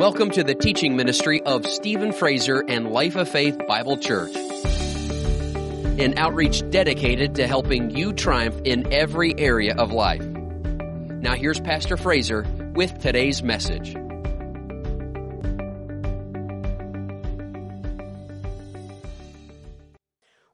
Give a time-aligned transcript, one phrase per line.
[0.00, 4.34] Welcome to the teaching ministry of Stephen Fraser and Life of Faith Bible Church.
[4.34, 10.22] An outreach dedicated to helping you triumph in every area of life.
[10.22, 13.94] Now here's Pastor Fraser with today's message.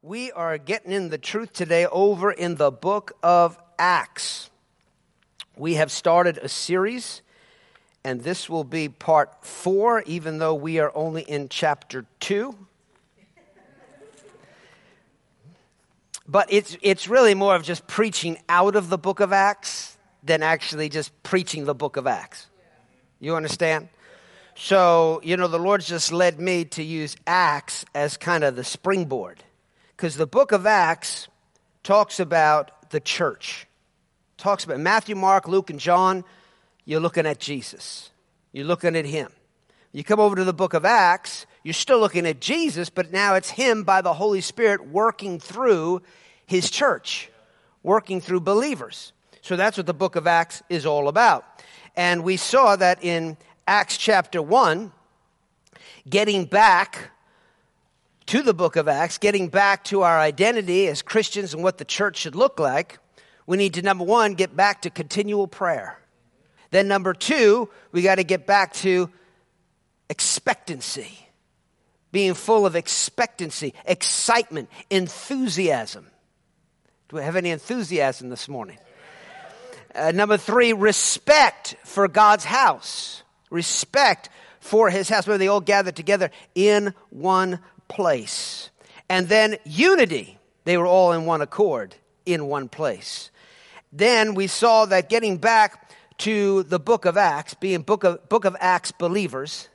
[0.02, 4.50] We are getting in the truth today over in the book of Acts.
[5.56, 7.22] We have started a series
[8.06, 12.56] and this will be part four, even though we are only in chapter two.
[16.28, 20.44] But it's, it's really more of just preaching out of the book of Acts than
[20.44, 22.46] actually just preaching the book of Acts.
[23.18, 23.88] You understand?
[24.54, 28.62] So, you know, the Lord's just led me to use Acts as kind of the
[28.62, 29.42] springboard.
[29.96, 31.26] Because the book of Acts
[31.82, 33.66] talks about the church.
[34.36, 36.22] Talks about Matthew, Mark, Luke, and John
[36.86, 38.10] you're looking at Jesus.
[38.52, 39.30] You're looking at Him.
[39.92, 43.34] You come over to the book of Acts, you're still looking at Jesus, but now
[43.34, 46.00] it's Him by the Holy Spirit working through
[46.46, 47.30] His church,
[47.82, 49.12] working through believers.
[49.42, 51.44] So that's what the book of Acts is all about.
[51.96, 54.92] And we saw that in Acts chapter 1,
[56.08, 57.10] getting back
[58.26, 61.84] to the book of Acts, getting back to our identity as Christians and what the
[61.84, 62.98] church should look like,
[63.46, 65.98] we need to, number one, get back to continual prayer.
[66.70, 69.10] Then, number two, we got to get back to
[70.08, 71.18] expectancy,
[72.12, 76.06] being full of expectancy, excitement, enthusiasm.
[77.08, 78.78] Do we have any enthusiasm this morning?
[79.94, 83.22] Uh, number three, respect for God's house.
[83.50, 84.28] Respect
[84.60, 88.70] for his house, where they all gathered together in one place.
[89.08, 90.38] And then unity.
[90.64, 91.94] They were all in one accord,
[92.26, 93.30] in one place.
[93.92, 95.85] Then we saw that getting back
[96.18, 99.68] to the book of Acts, being book of, book of Acts believers,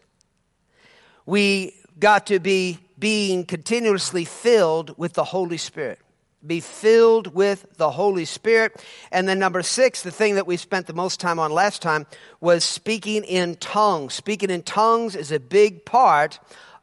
[1.25, 5.99] we got to be being continuously filled with the Holy Spirit.
[6.45, 8.83] Be filled with the Holy Spirit.
[9.11, 12.07] And then, number six, the thing that we spent the most time on last time
[12.39, 14.15] was speaking in tongues.
[14.15, 16.39] Speaking in tongues is a big part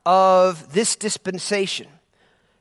[0.06, 1.88] of this dispensation.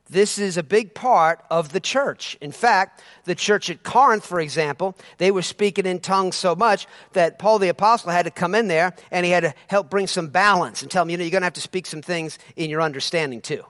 [0.10, 2.38] This is a big part of the church.
[2.40, 6.88] In fact, the church at Corinth, for example, they were speaking in tongues so much
[7.14, 10.08] that Paul the Apostle had to come in there and he had to help bring
[10.08, 12.40] some balance and tell them, you know, you're going to have to speak some things
[12.56, 13.64] in your understanding too.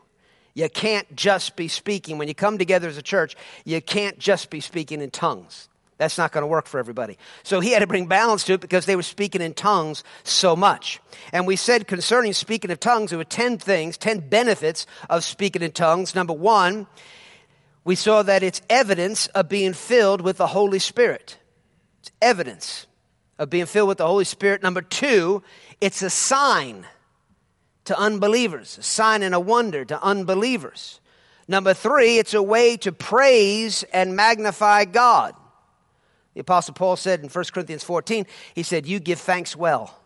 [0.54, 2.18] You can't just be speaking.
[2.18, 5.70] When you come together as a church, you can't just be speaking in tongues.
[5.98, 7.18] That's not going to work for everybody.
[7.44, 10.56] So he had to bring balance to it because they were speaking in tongues so
[10.56, 11.00] much.
[11.34, 15.64] And we said concerning speaking of tongues, there were 10 things, 10 benefits of speaking
[15.64, 16.14] in tongues.
[16.14, 16.86] Number one,
[17.84, 21.38] we saw that it's evidence of being filled with the Holy Spirit.
[22.02, 22.86] It's evidence
[23.40, 24.62] of being filled with the Holy Spirit.
[24.62, 25.42] Number two,
[25.82, 26.86] it's a sign
[27.86, 31.00] to unbelievers, a sign and a wonder to unbelievers.
[31.48, 35.34] Number three, it's a way to praise and magnify God.
[36.38, 39.98] The Apostle Paul said in 1 Corinthians 14, he said, You give thanks well,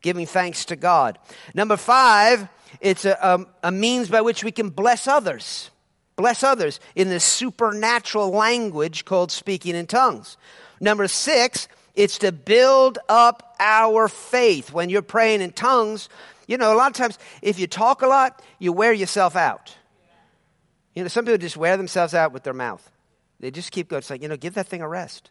[0.00, 1.20] giving thanks to God.
[1.54, 2.48] Number five,
[2.80, 5.70] it's a, a, a means by which we can bless others.
[6.16, 10.36] Bless others in this supernatural language called speaking in tongues.
[10.80, 14.72] Number six, it's to build up our faith.
[14.72, 16.08] When you're praying in tongues,
[16.48, 19.76] you know, a lot of times if you talk a lot, you wear yourself out.
[20.96, 22.90] You know, some people just wear themselves out with their mouth.
[23.38, 23.98] They just keep going.
[23.98, 25.30] It's like, you know, give that thing a rest.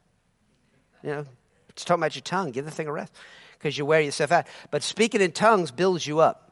[1.03, 1.25] You know,
[1.69, 2.51] it's talking about your tongue.
[2.51, 3.13] Give the thing a rest
[3.57, 4.47] because you wear yourself out.
[4.69, 6.51] But speaking in tongues builds you up.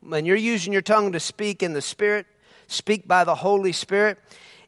[0.00, 2.26] When you're using your tongue to speak in the Spirit,
[2.66, 4.18] speak by the Holy Spirit,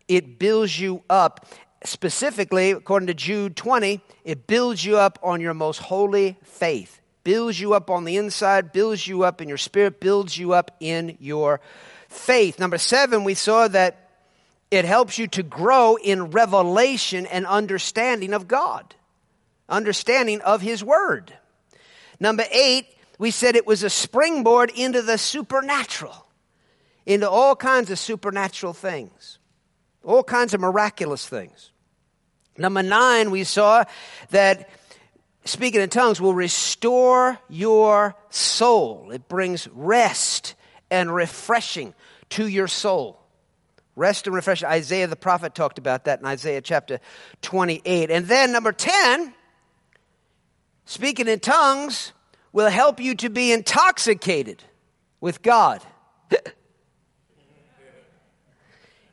[0.09, 1.47] it builds you up.
[1.85, 7.01] Specifically, according to Jude 20, it builds you up on your most holy faith.
[7.25, 10.77] Builds you up on the inside, builds you up in your spirit, builds you up
[10.81, 11.61] in your
[12.09, 12.59] faith.
[12.59, 14.02] Number seven, we saw that
[14.73, 18.95] it helps you to grow in revelation and understanding of God,
[19.69, 21.31] understanding of His Word.
[22.19, 22.87] Number eight,
[23.19, 26.27] we said it was a springboard into the supernatural,
[27.05, 29.39] into all kinds of supernatural things,
[30.03, 31.71] all kinds of miraculous things.
[32.57, 33.85] Number nine, we saw
[34.31, 34.71] that
[35.45, 39.11] speaking in tongues will restore your soul.
[39.11, 40.55] It brings rest
[40.91, 41.93] and refreshing
[42.31, 43.22] to your soul.
[43.95, 44.63] Rest and refresh.
[44.63, 47.01] Isaiah the prophet talked about that in Isaiah chapter
[47.43, 48.11] 28.
[48.11, 49.35] And then number 10,
[50.87, 52.13] speaking in tongues
[52.53, 54.65] will help you to be intoxicated
[55.21, 55.83] with God.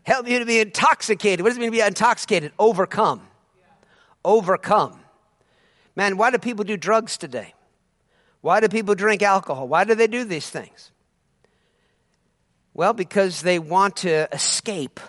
[0.04, 1.42] help you to be intoxicated.
[1.42, 2.54] What does it mean to be intoxicated?
[2.58, 3.22] Overcome.
[4.24, 5.00] Overcome.
[5.96, 7.54] Man, why do people do drugs today?
[8.42, 9.68] Why do people drink alcohol?
[9.68, 10.92] Why do they do these things?
[12.80, 15.02] Well, because they want to escape.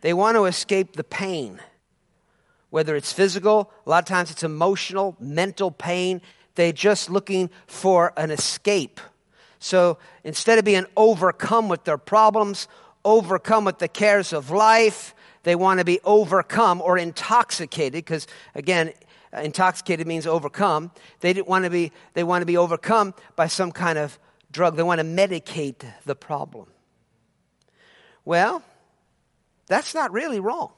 [0.00, 1.58] They want to escape the pain.
[2.70, 6.22] Whether it's physical, a lot of times it's emotional, mental pain.
[6.54, 9.00] They're just looking for an escape.
[9.58, 12.68] So instead of being overcome with their problems,
[13.04, 18.92] overcome with the cares of life, they want to be overcome or intoxicated because, again,
[19.32, 20.92] intoxicated means overcome.
[21.18, 24.16] They want to be, they want to be overcome by some kind of
[24.52, 24.76] drug.
[24.76, 26.68] They want to medicate the problem.
[28.24, 28.62] Well,
[29.66, 30.72] that's not really wrong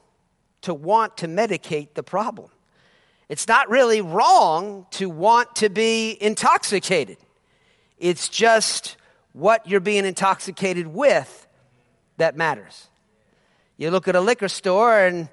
[0.61, 2.49] to want to medicate the problem.
[3.29, 7.17] It's not really wrong to want to be intoxicated.
[7.97, 8.95] It's just
[9.33, 11.47] what you're being intoxicated with
[12.17, 12.87] that matters.
[13.75, 15.29] You look at a liquor store and,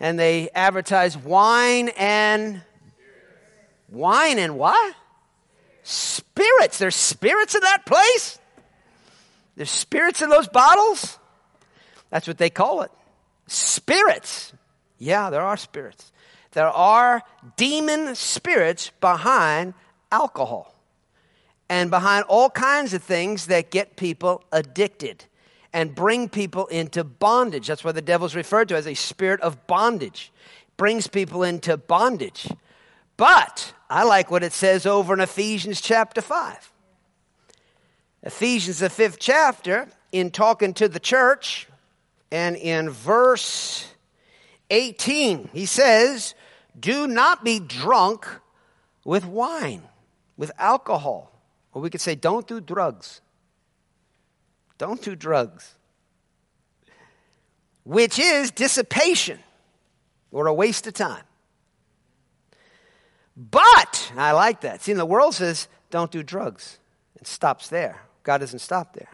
[0.00, 2.62] and they advertise wine and
[3.88, 4.94] wine and what?
[5.82, 6.78] Spirits.
[6.78, 8.38] There's spirits in that place?
[9.56, 11.18] There's spirits in those bottles?
[12.14, 12.92] That's what they call it.
[13.48, 14.52] Spirits.
[14.98, 16.12] Yeah, there are spirits.
[16.52, 17.22] There are
[17.56, 19.74] demon spirits behind
[20.12, 20.76] alcohol
[21.68, 25.24] and behind all kinds of things that get people addicted
[25.72, 27.66] and bring people into bondage.
[27.66, 30.30] That's why the devil's referred to as a spirit of bondage.
[30.76, 32.46] Brings people into bondage.
[33.16, 36.72] But I like what it says over in Ephesians chapter 5.
[38.22, 41.66] Ephesians, the fifth chapter, in talking to the church,
[42.34, 43.86] and in verse
[44.68, 46.34] 18, he says,
[46.78, 48.26] Do not be drunk
[49.04, 49.84] with wine,
[50.36, 51.30] with alcohol.
[51.72, 53.20] Or we could say, Don't do drugs.
[54.78, 55.76] Don't do drugs,
[57.84, 59.38] which is dissipation
[60.32, 61.22] or a waste of time.
[63.36, 64.82] But, I like that.
[64.82, 66.80] See, the world says, don't do drugs.
[67.14, 68.02] It stops there.
[68.24, 69.10] God doesn't stop there.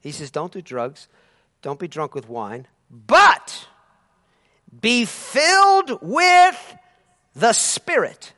[0.00, 1.06] He says, don't do drugs,
[1.62, 3.66] don't be drunk with wine, but
[4.80, 6.76] be filled with
[7.34, 8.32] the Spirit.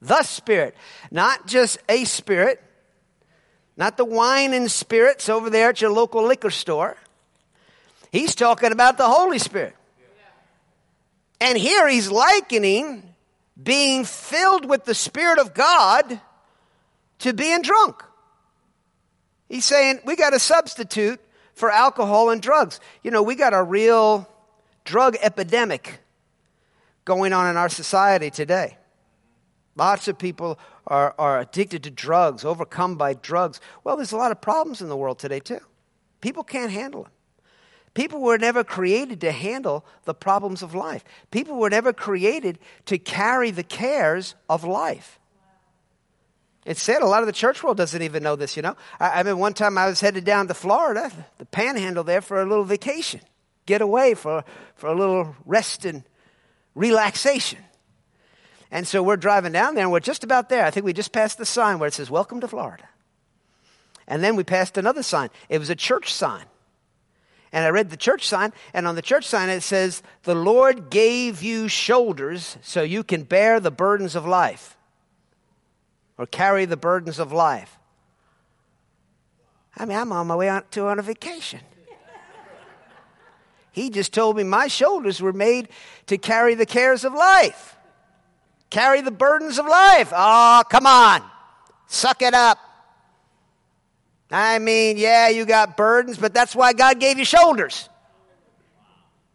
[0.00, 0.74] The Spirit.
[1.10, 2.62] Not just a spirit,
[3.76, 6.96] not the wine and spirits over there at your local liquor store.
[8.12, 9.74] He's talking about the Holy Spirit.
[11.40, 13.14] And here he's likening
[13.62, 16.20] being filled with the Spirit of God
[17.18, 18.02] to being drunk.
[19.48, 21.20] He's saying we got a substitute
[21.56, 22.78] for alcohol and drugs.
[23.02, 24.28] You know, we got a real
[24.84, 25.98] drug epidemic
[27.04, 28.76] going on in our society today.
[29.74, 33.60] Lots of people are, are addicted to drugs, overcome by drugs.
[33.82, 35.60] Well, there's a lot of problems in the world today, too.
[36.20, 37.12] People can't handle them.
[37.94, 41.02] People were never created to handle the problems of life.
[41.30, 45.18] People were never created to carry the cares of life.
[46.66, 48.76] It's said a lot of the church world doesn't even know this, you know.
[48.98, 52.42] I, I mean, one time I was headed down to Florida, the panhandle there, for
[52.42, 53.20] a little vacation,
[53.66, 56.02] get away for, for a little rest and
[56.74, 57.60] relaxation.
[58.72, 60.64] And so we're driving down there and we're just about there.
[60.64, 62.88] I think we just passed the sign where it says, Welcome to Florida.
[64.08, 65.30] And then we passed another sign.
[65.48, 66.46] It was a church sign.
[67.52, 70.90] And I read the church sign, and on the church sign it says, The Lord
[70.90, 74.75] gave you shoulders so you can bear the burdens of life
[76.18, 77.78] or carry the burdens of life.
[79.76, 81.60] I mean, I'm on my way to on a vacation.
[83.72, 85.68] He just told me my shoulders were made
[86.06, 87.76] to carry the cares of life
[88.70, 90.12] carry the burdens of life.
[90.14, 91.22] Oh, come on.
[91.86, 92.58] Suck it up.
[94.30, 97.88] I mean, yeah, you got burdens, but that's why God gave you shoulders.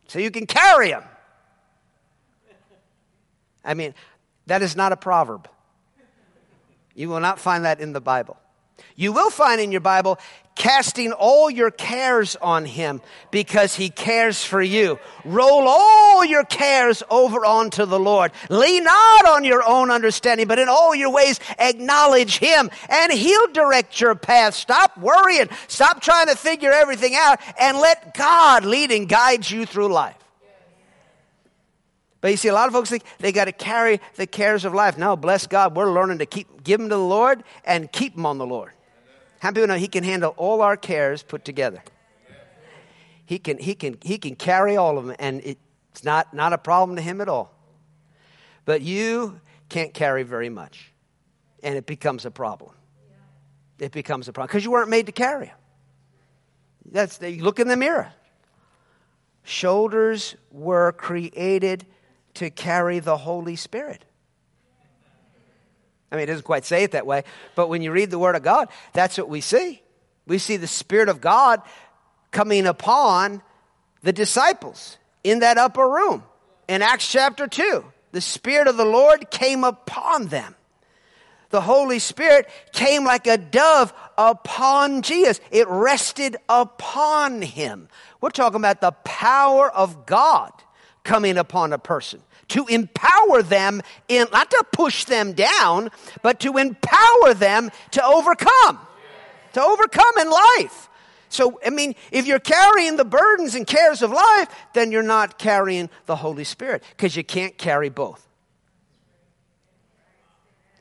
[0.07, 1.03] So you can carry them.
[3.63, 3.93] I mean,
[4.47, 5.47] that is not a proverb.
[6.95, 8.37] You will not find that in the Bible.
[8.95, 10.19] You will find in your Bible,
[10.55, 14.99] casting all your cares on him because he cares for you.
[15.23, 18.31] Roll all your cares over onto the Lord.
[18.49, 23.47] Lean not on your own understanding, but in all your ways acknowledge him and he'll
[23.47, 24.53] direct your path.
[24.53, 25.49] Stop worrying.
[25.67, 30.20] Stop trying to figure everything out and let God lead and guide you through life.
[32.21, 34.73] But you see, a lot of folks think they got to carry the cares of
[34.73, 34.97] life.
[34.97, 38.25] No, bless God, we're learning to keep give them to the Lord and keep them
[38.27, 38.71] on the Lord.
[39.39, 41.83] How many people know He can handle all our cares put together?
[43.25, 46.57] He can, he can, he can carry all of them, and it's not, not a
[46.57, 47.53] problem to Him at all.
[48.65, 50.91] But you can't carry very much,
[51.63, 52.73] and it becomes a problem.
[53.79, 55.55] It becomes a problem because you weren't made to carry them.
[56.91, 58.13] That's you look in the mirror.
[59.43, 61.87] Shoulders were created
[62.35, 64.05] to carry the Holy Spirit.
[66.11, 67.23] I mean, it doesn't quite say it that way,
[67.55, 69.81] but when you read the Word of God, that's what we see.
[70.27, 71.61] We see the Spirit of God
[72.31, 73.41] coming upon
[74.03, 76.23] the disciples in that upper room
[76.67, 77.85] in Acts chapter 2.
[78.11, 80.55] The Spirit of the Lord came upon them.
[81.49, 85.39] The Holy Spirit came like a dove upon Jesus.
[85.51, 87.89] It rested upon him.
[88.21, 90.51] We're talking about the power of God
[91.03, 95.89] coming upon a person to empower them in, not to push them down,
[96.21, 98.77] but to empower them to overcome,
[99.53, 100.89] to overcome in life.
[101.29, 105.39] So, I mean, if you're carrying the burdens and cares of life, then you're not
[105.39, 108.27] carrying the Holy Spirit because you can't carry both.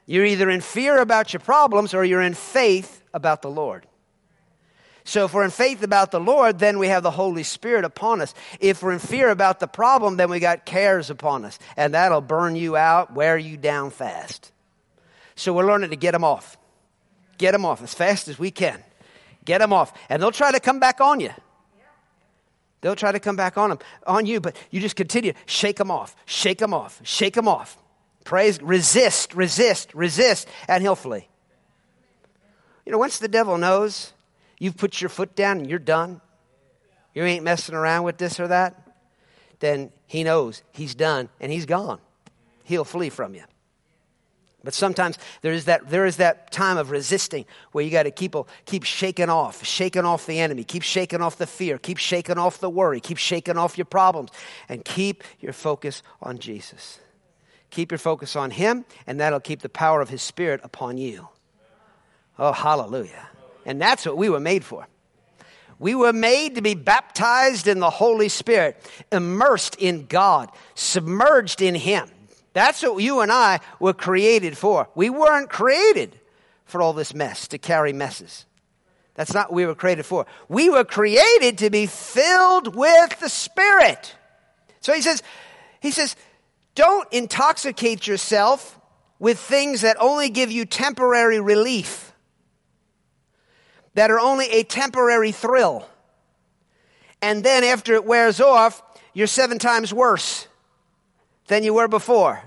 [0.06, 3.86] You're either in fear about your problems or you're in faith about the Lord.
[5.10, 8.20] So if we're in faith about the Lord, then we have the Holy Spirit upon
[8.20, 8.32] us.
[8.60, 11.58] If we're in fear about the problem, then we got cares upon us.
[11.76, 14.52] And that'll burn you out, wear you down fast.
[15.34, 16.56] So we're learning to get them off.
[17.38, 18.84] Get them off as fast as we can.
[19.44, 19.92] Get them off.
[20.08, 21.32] And they'll try to come back on you.
[22.80, 25.32] They'll try to come back on them, on you, but you just continue.
[25.44, 26.14] Shake them off.
[26.24, 27.00] Shake them off.
[27.02, 27.76] Shake them off.
[28.22, 31.26] Praise, resist, resist, resist, and he'll flee.
[32.86, 34.12] You know, once the devil knows
[34.60, 36.20] you've put your foot down and you're done,
[37.12, 38.86] you ain't messing around with this or that,
[39.58, 41.98] then he knows he's done and he's gone.
[42.62, 43.42] He'll flee from you.
[44.62, 48.10] But sometimes there is that, there is that time of resisting where you got to
[48.10, 48.36] keep,
[48.66, 52.58] keep shaking off, shaking off the enemy, keep shaking off the fear, keep shaking off
[52.58, 54.30] the worry, keep shaking off your problems,
[54.68, 57.00] and keep your focus on Jesus.
[57.70, 61.28] Keep your focus on Him, and that'll keep the power of His Spirit upon you.
[62.38, 63.28] Oh, hallelujah.
[63.70, 64.88] And that's what we were made for.
[65.78, 71.76] We were made to be baptized in the Holy Spirit, immersed in God, submerged in
[71.76, 72.08] Him.
[72.52, 74.88] That's what you and I were created for.
[74.96, 76.18] We weren't created
[76.64, 78.44] for all this mess, to carry messes.
[79.14, 80.26] That's not what we were created for.
[80.48, 84.16] We were created to be filled with the Spirit.
[84.80, 85.22] So he says,
[85.78, 86.16] he says,
[86.74, 88.80] don't intoxicate yourself
[89.20, 92.09] with things that only give you temporary relief,
[93.94, 95.88] that are only a temporary thrill.
[97.22, 98.82] And then after it wears off,
[99.12, 100.46] you're seven times worse
[101.48, 102.42] than you were before.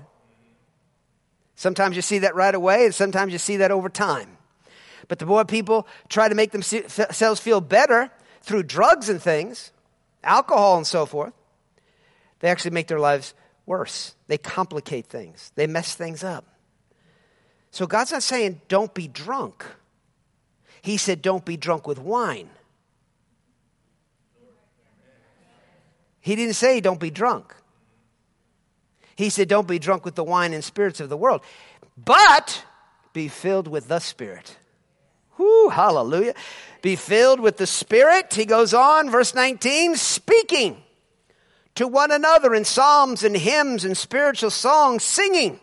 [1.56, 4.36] Sometimes you see that right away, and sometimes you see that over time.
[5.06, 8.10] But the more people try to make themselves feel better
[8.42, 9.70] through drugs and things,
[10.22, 11.32] alcohol and so forth,
[12.40, 13.34] they actually make their lives
[13.66, 14.14] worse.
[14.26, 16.44] They complicate things, they mess things up.
[17.70, 19.64] So God's not saying don't be drunk.
[20.84, 22.50] He said don't be drunk with wine.
[26.20, 27.54] He didn't say don't be drunk.
[29.16, 31.40] He said don't be drunk with the wine and spirits of the world,
[31.96, 32.66] but
[33.14, 34.58] be filled with the Spirit.
[35.38, 36.34] Whoo, hallelujah.
[36.82, 38.34] Be filled with the Spirit.
[38.34, 40.82] He goes on, verse 19, speaking
[41.76, 45.60] to one another in psalms and hymns and spiritual songs, singing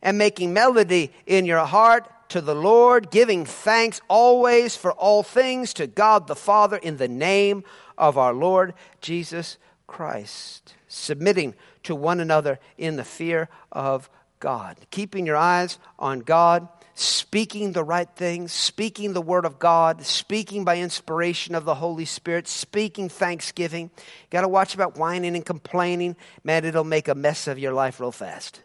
[0.00, 5.72] and making melody in your heart to the Lord, giving thanks always for all things
[5.74, 7.64] to God the Father in the name
[7.96, 11.54] of our Lord Jesus Christ, submitting
[11.84, 17.84] to one another in the fear of God, keeping your eyes on God speaking the
[17.84, 23.10] right things, speaking the word of God, speaking by inspiration of the Holy Spirit, speaking
[23.10, 23.90] thanksgiving.
[24.30, 26.16] Got to watch about whining and complaining.
[26.42, 28.62] Man, it'll make a mess of your life real fast.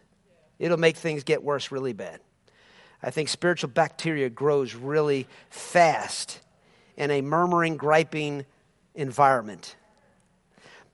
[0.59, 2.21] It'll make things get worse really bad.
[3.03, 6.39] I think spiritual bacteria grows really fast
[6.98, 8.46] in a murmuring, griping
[8.93, 9.75] environment.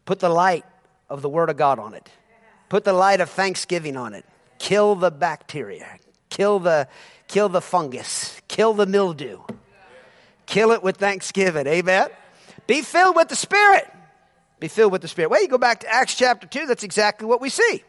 [0.05, 0.65] Put the light
[1.09, 2.09] of the Word of God on it.
[2.69, 4.25] Put the light of thanksgiving on it.
[4.59, 5.99] Kill the bacteria.
[6.29, 6.87] Kill the
[7.27, 9.39] kill the fungus, kill the mildew,
[10.45, 11.67] kill it with thanksgiving.
[11.67, 12.09] Amen.
[12.65, 13.91] Be filled with the Spirit.
[14.59, 15.29] Be filled with the Spirit.
[15.29, 17.83] Well, you go back to Acts chapter 2, that's exactly what we see.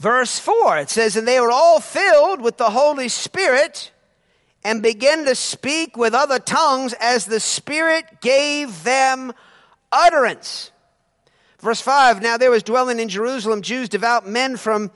[0.00, 3.92] Verse 4, it says, And they were all filled with the Holy Spirit
[4.64, 9.30] and began to speak with other tongues as the Spirit gave them
[9.92, 10.70] utterance.
[11.58, 14.90] Verse 5 Now there was dwelling in Jerusalem Jews, devout men from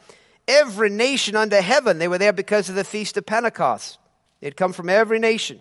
[0.48, 1.98] every nation under heaven.
[1.98, 3.98] They were there because of the Feast of Pentecost.
[4.40, 5.60] They'd come from every nation.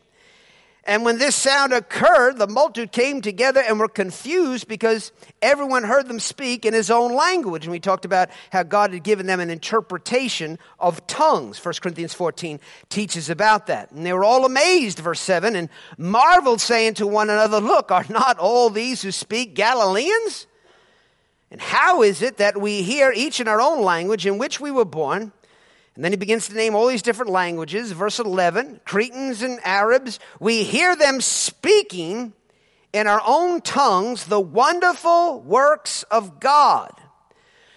[0.85, 6.09] And when this sound occurred, the multitude came together and were confused because everyone heard
[6.09, 7.63] them speak in his own language.
[7.63, 11.63] And we talked about how God had given them an interpretation of tongues.
[11.63, 12.59] 1 Corinthians 14
[12.89, 13.91] teaches about that.
[13.91, 18.05] And they were all amazed, verse 7, and marveled, saying to one another, Look, are
[18.09, 20.47] not all these who speak Galileans?
[21.49, 24.71] And how is it that we hear each in our own language in which we
[24.71, 25.31] were born?
[25.95, 27.91] And then he begins to name all these different languages.
[27.91, 32.33] Verse 11 Cretans and Arabs, we hear them speaking
[32.91, 36.91] in our own tongues the wonderful works of God.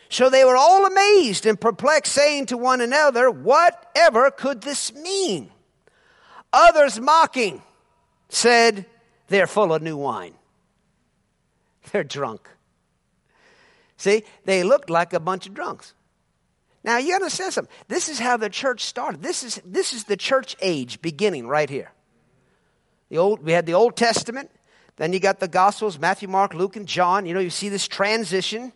[0.09, 5.51] So they were all amazed and perplexed, saying to one another, Whatever could this mean?
[6.53, 7.63] Others mocking
[8.29, 8.87] said,
[9.29, 10.35] They're full of new wine.
[11.93, 12.49] They're drunk.
[13.97, 15.95] See, they looked like a bunch of drunks.
[16.87, 17.75] Now you understand something.
[17.89, 19.21] This is how the church started.
[19.21, 21.91] This is this is the church age beginning right here.
[23.11, 24.51] The old we had the Old Testament,
[24.97, 27.27] then you got the Gospels, Matthew, Mark, Luke, and John.
[27.27, 28.73] You know, you see this transition.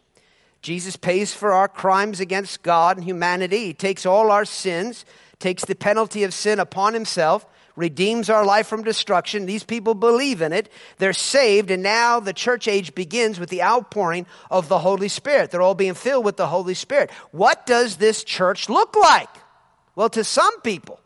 [0.61, 3.67] Jesus pays for our crimes against God and humanity.
[3.67, 5.07] He takes all our sins,
[5.39, 7.47] takes the penalty of sin upon himself,
[7.77, 9.47] redeems our life from destruction.
[9.47, 10.71] These people believe in it.
[10.99, 15.51] They're saved, and now the church age begins with the outpouring of the Holy Spirit.
[15.51, 17.11] They're all being filled with the Holy Spirit.
[17.31, 19.29] What does this church look like?
[19.95, 21.01] Well, to some people,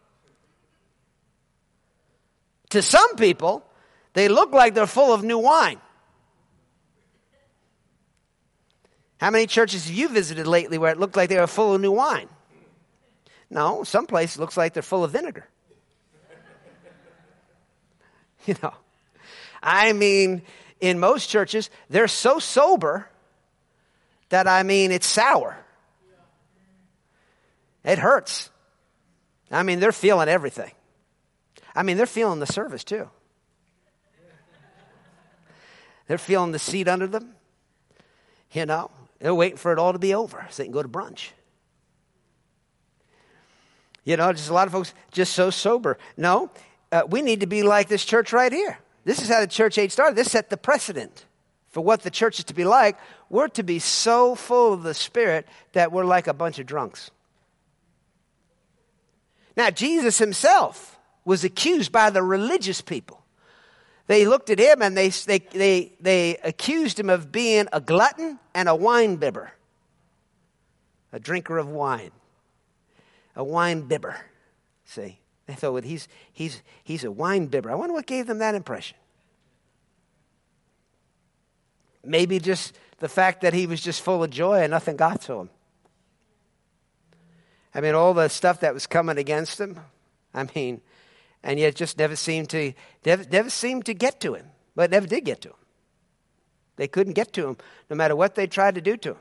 [2.71, 3.65] to some people,
[4.15, 5.81] they look like they're full of new wine.
[9.19, 11.81] How many churches have you visited lately where it looked like they were full of
[11.81, 12.29] new wine?
[13.49, 15.49] No, some place looks like they're full of vinegar.
[18.47, 18.75] You know,
[19.63, 20.43] I mean,
[20.79, 23.09] in most churches, they're so sober
[24.29, 25.57] that I mean, it's sour.
[27.85, 28.51] It hurts.
[29.51, 30.73] I mean, they're feeling everything.
[31.75, 33.09] I mean, they're feeling the service too.
[36.07, 37.35] They're feeling the seat under them.
[38.53, 40.89] You know, they're waiting for it all to be over so they can go to
[40.89, 41.31] brunch.
[44.05, 45.97] You know, just a lot of folks just so sober.
[46.17, 46.51] No,
[46.95, 48.79] uh, we need to be like this church right here.
[49.05, 50.17] This is how the church age started.
[50.17, 51.27] This set the precedent
[51.69, 52.97] for what the church is to be like.
[53.29, 57.11] We're to be so full of the Spirit that we're like a bunch of drunks.
[59.57, 63.25] Now, Jesus himself was accused by the religious people
[64.07, 68.39] they looked at him and they, they, they, they accused him of being a glutton
[68.55, 69.53] and a wine bibber,
[71.13, 72.11] a drinker of wine,
[73.35, 74.17] a wine bibber.
[74.85, 77.71] See, they thought, well, he's, he's, he's a wine bibber.
[77.71, 78.97] I wonder what gave them that impression.
[82.03, 85.41] Maybe just the fact that he was just full of joy and nothing got to
[85.41, 85.51] him.
[87.75, 89.81] I mean, all the stuff that was coming against him.
[90.33, 90.81] I mean,
[91.43, 92.73] and yet just never seemed to
[93.05, 94.47] never, never seemed to get to him.
[94.75, 95.57] But never did get to him.
[96.77, 97.57] They couldn't get to him
[97.89, 99.19] no matter what they tried to do to him.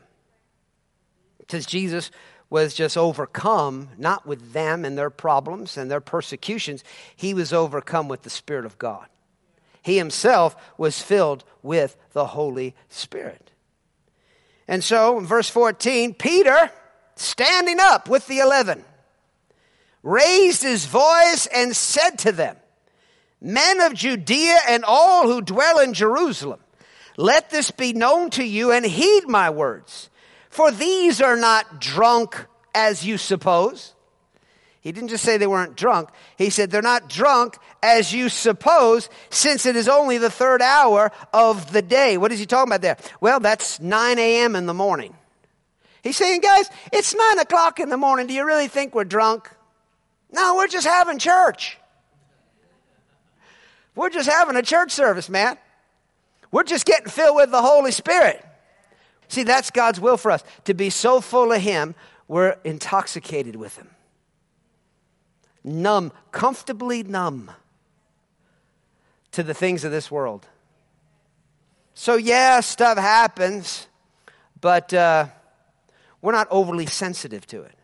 [1.38, 2.10] Because Jesus
[2.54, 6.84] was just overcome, not with them and their problems and their persecutions,
[7.16, 9.08] he was overcome with the Spirit of God.
[9.82, 13.50] He himself was filled with the Holy Spirit.
[14.68, 16.70] And so, in verse 14, Peter,
[17.16, 18.86] standing up with the eleven,
[20.04, 22.56] raised his voice and said to them,
[23.42, 26.60] Men of Judea and all who dwell in Jerusalem,
[27.18, 30.12] let this be known to you and heed my words.
[30.54, 33.96] For these are not drunk as you suppose.
[34.82, 36.10] He didn't just say they weren't drunk.
[36.38, 41.12] He said they're not drunk as you suppose, since it is only the third hour
[41.34, 42.18] of the day.
[42.18, 42.98] What is he talking about there?
[43.20, 44.56] Well, that's 9 a.m.
[44.56, 45.16] in the morning.
[46.04, 48.28] He's saying, guys, it's 9 o'clock in the morning.
[48.28, 49.50] Do you really think we're drunk?
[50.32, 51.80] No, we're just having church.
[53.96, 55.58] We're just having a church service, man.
[56.52, 58.46] We're just getting filled with the Holy Spirit.
[59.34, 61.96] See, that's God's will for us to be so full of Him,
[62.28, 63.90] we're intoxicated with Him.
[65.64, 67.50] Numb, comfortably numb
[69.32, 70.48] to the things of this world.
[71.96, 73.88] So, yeah, stuff happens,
[74.62, 75.26] but uh,
[76.22, 77.76] we're not overly sensitive to it.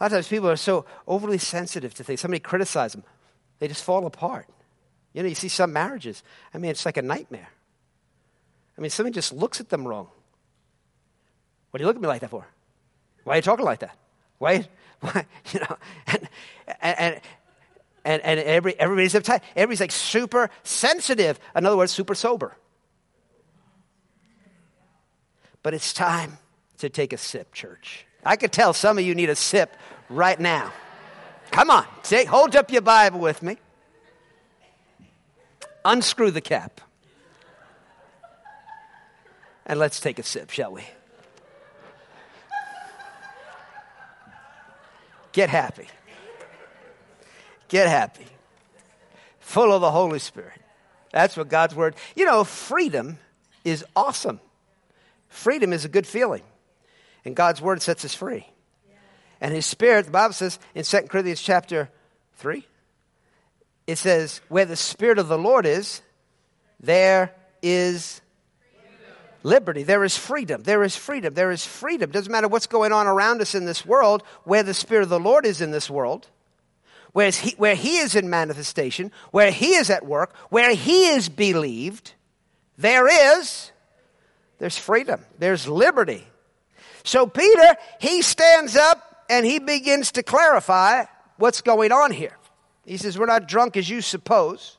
[0.00, 2.20] A lot of times people are so overly sensitive to things.
[2.20, 3.04] Somebody criticizes them,
[3.60, 4.48] they just fall apart.
[5.12, 6.24] You know, you see some marriages.
[6.52, 7.50] I mean, it's like a nightmare.
[8.78, 10.08] I mean, somebody just looks at them wrong.
[11.70, 12.46] What are you looking at me like that for?
[13.24, 13.98] Why are you talking like that?
[14.38, 14.68] Why?
[15.00, 15.26] Why?
[15.52, 16.28] You know, and
[16.80, 17.20] and
[18.04, 19.42] and, and every, everybody's uptight.
[19.54, 21.38] Everybody's like super sensitive.
[21.54, 22.56] In other words, super sober.
[25.62, 26.38] But it's time
[26.78, 28.06] to take a sip, church.
[28.24, 29.76] I could tell some of you need a sip
[30.08, 30.72] right now.
[31.50, 33.58] Come on, say, hold up your Bible with me.
[35.84, 36.80] Unscrew the cap.
[39.68, 40.82] And let's take a sip, shall we?
[45.32, 45.86] Get happy.
[47.68, 48.24] Get happy.
[49.40, 50.60] Full of the Holy Spirit.
[51.12, 51.94] That's what God's word.
[52.16, 53.18] You know, freedom
[53.62, 54.40] is awesome.
[55.28, 56.42] Freedom is a good feeling.
[57.24, 58.46] And God's word sets us free.
[59.40, 61.90] And his spirit, the Bible says in 2 Corinthians chapter
[62.36, 62.66] 3,
[63.86, 66.02] it says, Where the spirit of the Lord is,
[66.80, 68.20] there is
[69.48, 69.82] liberty.
[69.82, 70.62] There is freedom.
[70.62, 71.34] There is freedom.
[71.34, 72.10] There is freedom.
[72.10, 75.18] Doesn't matter what's going on around us in this world, where the Spirit of the
[75.18, 76.28] Lord is in this world,
[77.12, 81.28] where he, where he is in manifestation, where He is at work, where He is
[81.28, 82.12] believed,
[82.76, 83.72] there is,
[84.58, 85.24] there's freedom.
[85.38, 86.26] There's liberty.
[87.02, 91.04] So Peter, he stands up and he begins to clarify
[91.36, 92.36] what's going on here.
[92.84, 94.76] He says, We're not drunk as you suppose.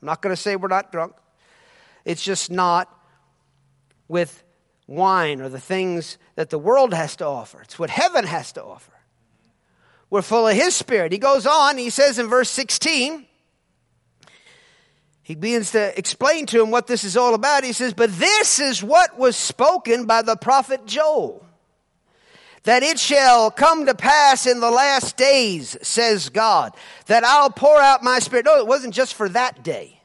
[0.00, 1.14] I'm not going to say we're not drunk.
[2.04, 2.88] It's just not
[4.08, 4.42] with
[4.86, 7.60] wine or the things that the world has to offer.
[7.62, 8.92] It's what heaven has to offer.
[10.10, 11.12] We're full of His Spirit.
[11.12, 13.26] He goes on, he says in verse 16,
[15.26, 17.64] he begins to explain to him what this is all about.
[17.64, 21.44] He says, But this is what was spoken by the prophet Joel.
[22.62, 27.76] That it shall come to pass in the last days, says God, that I'll pour
[27.76, 28.46] out my spirit.
[28.46, 29.95] No, it wasn't just for that day.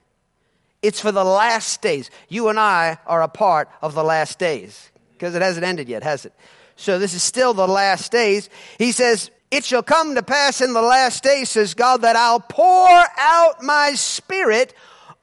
[0.81, 2.09] It's for the last days.
[2.27, 6.03] You and I are a part of the last days because it hasn't ended yet,
[6.03, 6.33] has it?
[6.75, 8.49] So this is still the last days.
[8.79, 12.39] He says, It shall come to pass in the last days, says God, that I'll
[12.39, 12.89] pour
[13.19, 14.73] out my spirit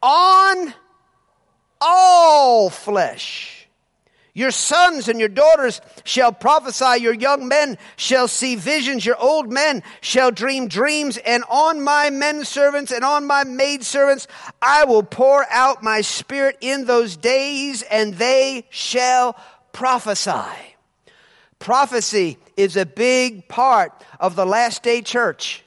[0.00, 0.72] on
[1.80, 3.57] all flesh.
[4.38, 9.52] Your sons and your daughters shall prophesy, your young men shall see visions, your old
[9.52, 14.28] men shall dream dreams, and on my men servants and on my maid servants
[14.62, 19.36] I will pour out my spirit in those days, and they shall
[19.72, 20.76] prophesy.
[21.58, 25.64] Prophecy is a big part of the last day church.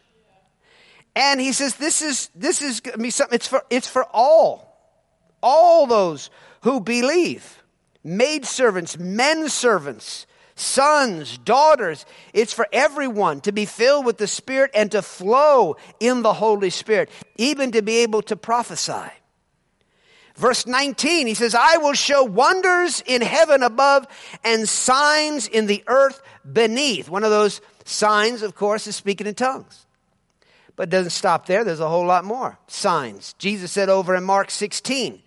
[1.14, 4.80] And he says this is this is gonna be something it's for it's for all.
[5.44, 6.30] All those
[6.62, 7.61] who believe
[8.04, 12.06] maid servants, men servants, sons, daughters.
[12.34, 16.70] It's for everyone to be filled with the Spirit and to flow in the Holy
[16.70, 19.12] Spirit, even to be able to prophesy.
[20.36, 24.08] Verse 19, he says, I will show wonders in heaven above
[24.44, 27.10] and signs in the earth beneath.
[27.10, 29.86] One of those signs, of course, is speaking in tongues.
[30.76, 33.34] But it doesn't stop there, there's a whole lot more signs.
[33.34, 35.22] Jesus said over in Mark 16,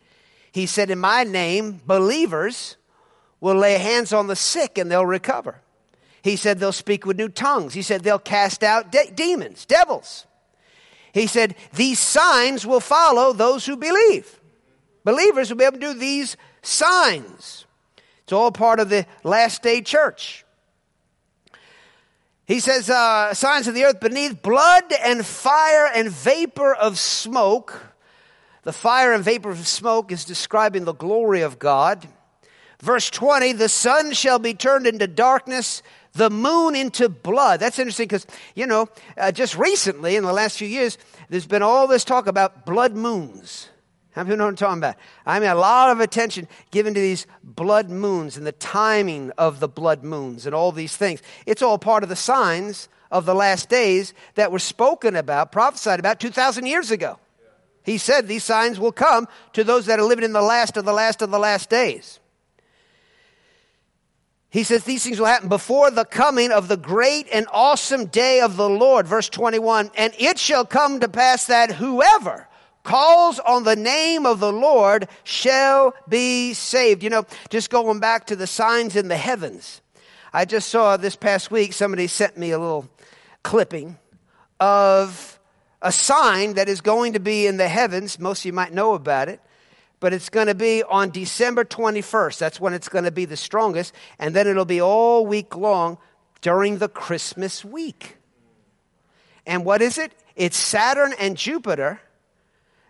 [0.55, 2.77] he said, In my name, believers
[3.41, 5.61] will lay hands on the sick and they'll recover.
[6.23, 7.75] He said, They'll speak with new tongues.
[7.75, 10.27] He said, They'll cast out de- demons, devils.
[11.13, 14.39] He said, These signs will follow those who believe.
[15.03, 17.67] Believers will be able to do these signs.
[18.23, 20.45] It's all part of the last day church.
[22.47, 27.94] He says, uh, signs of the earth beneath blood and fire and vapor of smoke.
[28.65, 32.09] The fire and vapor of smoke is describing the glory of God.
[32.81, 37.61] Verse 20, the sun shall be turned into darkness, the moon into blood.
[37.61, 40.99] That's interesting because, you know, uh, just recently, in the last few years,
[41.29, 43.69] there's been all this talk about blood moons.
[44.13, 44.97] How many know what I'm talking about?
[45.27, 49.61] I mean, a lot of attention given to these blood moons and the timing of
[49.61, 51.21] the blood moons and all these things.
[51.47, 55.99] It's all part of the signs of the last days that were spoken about, prophesied
[55.99, 57.19] about 2,000 years ago.
[57.85, 60.85] He said these signs will come to those that are living in the last of
[60.85, 62.19] the last of the last days.
[64.49, 68.41] He says these things will happen before the coming of the great and awesome day
[68.41, 69.07] of the Lord.
[69.07, 72.49] Verse 21 And it shall come to pass that whoever
[72.85, 77.03] calls on the name of the Lord shall be saved.
[77.03, 79.83] You know, just going back to the signs in the heavens.
[80.33, 82.89] I just saw this past week, somebody sent me a little
[83.43, 83.99] clipping
[84.59, 85.39] of
[85.85, 88.19] a sign that is going to be in the heavens.
[88.19, 89.39] Most of you might know about it,
[90.01, 92.39] but it's going to be on December 21st.
[92.39, 93.95] That's when it's going to be the strongest.
[94.19, 95.99] And then it'll be all week long
[96.41, 98.17] during the Christmas week.
[99.47, 100.13] And what is it?
[100.35, 102.01] It's Saturn and Jupiter.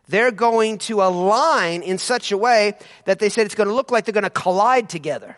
[0.07, 2.75] They're going to align in such a way
[3.07, 5.37] that they said it's going to look like they're going to collide together.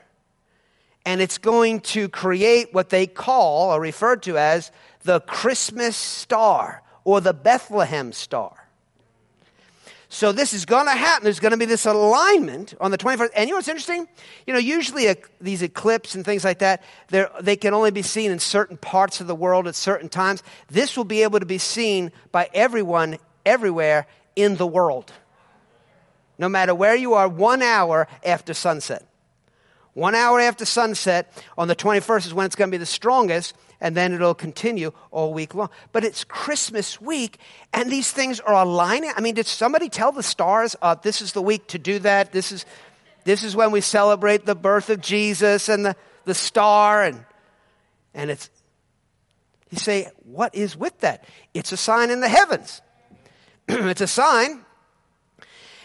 [1.07, 4.71] And it's going to create what they call or refer to as
[5.05, 8.53] the Christmas star or the Bethlehem star.
[10.09, 11.23] So this is going to happen.
[11.23, 13.29] There's going to be this alignment on the 21st.
[13.37, 14.09] And you know what's interesting?
[14.45, 16.83] You know, usually a, these eclipses and things like that,
[17.41, 20.43] they can only be seen in certain parts of the world at certain times.
[20.69, 25.13] This will be able to be seen by everyone, everywhere in the world.
[26.39, 29.07] No matter where you are, one hour after sunset.
[29.95, 33.55] One hour after sunset on the 21st is when it's going to be the strongest,
[33.81, 35.71] and then it'll continue all week long.
[35.93, 37.39] But it's Christmas week,
[37.73, 39.13] and these things are aligning.
[39.17, 42.33] I mean, did somebody tell the stars, uh, this is the week to do that?
[42.33, 42.65] This is,
[43.25, 47.25] this is when we celebrate the birth of Jesus and the, the star, and,
[48.15, 48.51] and it's,
[49.71, 51.25] You say, what is with that?
[51.53, 52.81] It's a sign in the heavens.
[53.69, 54.65] it's a sign,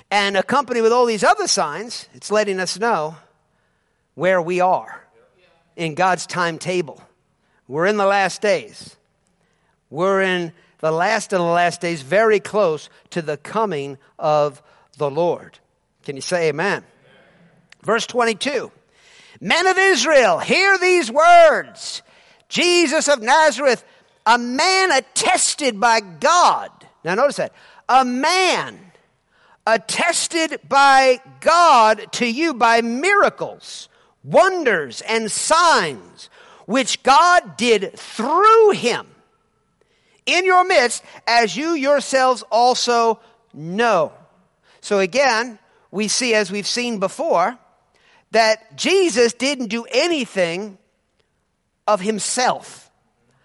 [0.10, 3.16] and accompanied with all these other signs, it's letting us know
[4.14, 5.08] where we are
[5.76, 7.02] in God's timetable.
[7.72, 8.98] We're in the last days.
[9.90, 14.62] We're in the last of the last days, very close to the coming of
[14.98, 15.58] the Lord.
[16.04, 16.80] Can you say amen?
[16.80, 16.84] amen?
[17.82, 18.70] Verse 22
[19.40, 22.02] Men of Israel, hear these words
[22.50, 23.86] Jesus of Nazareth,
[24.26, 26.72] a man attested by God.
[27.06, 27.54] Now, notice that.
[27.88, 28.92] A man
[29.66, 33.88] attested by God to you by miracles,
[34.26, 36.30] wonders, and signs,
[36.72, 39.06] which God did through him
[40.26, 43.20] in your midst, as you yourselves also
[43.54, 44.14] know.
[44.80, 45.60] So, again,
[45.92, 47.58] we see, as we've seen before,
[48.32, 50.78] that Jesus didn't do anything
[51.88, 52.90] of himself.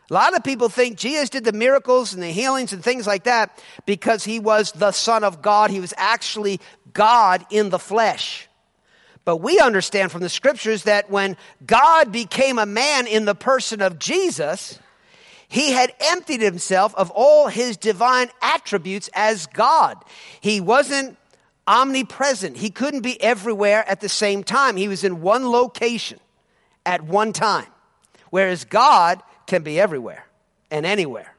[0.09, 3.25] A lot of people think Jesus did the miracles and the healings and things like
[3.25, 5.71] that because he was the Son of God.
[5.71, 6.61] He was actually
[6.93, 8.49] God in the flesh.
[9.27, 11.37] But we understand from the scriptures that when
[11.67, 14.79] God became a man in the person of Jesus,
[15.49, 19.99] he had emptied himself of all his divine attributes as God.
[20.41, 21.19] He wasn't
[21.67, 24.77] omnipresent, he couldn't be everywhere at the same time.
[24.77, 26.21] He was in one location
[26.87, 27.67] at one time.
[28.31, 30.25] Whereas God can be everywhere
[30.71, 31.36] and anywhere.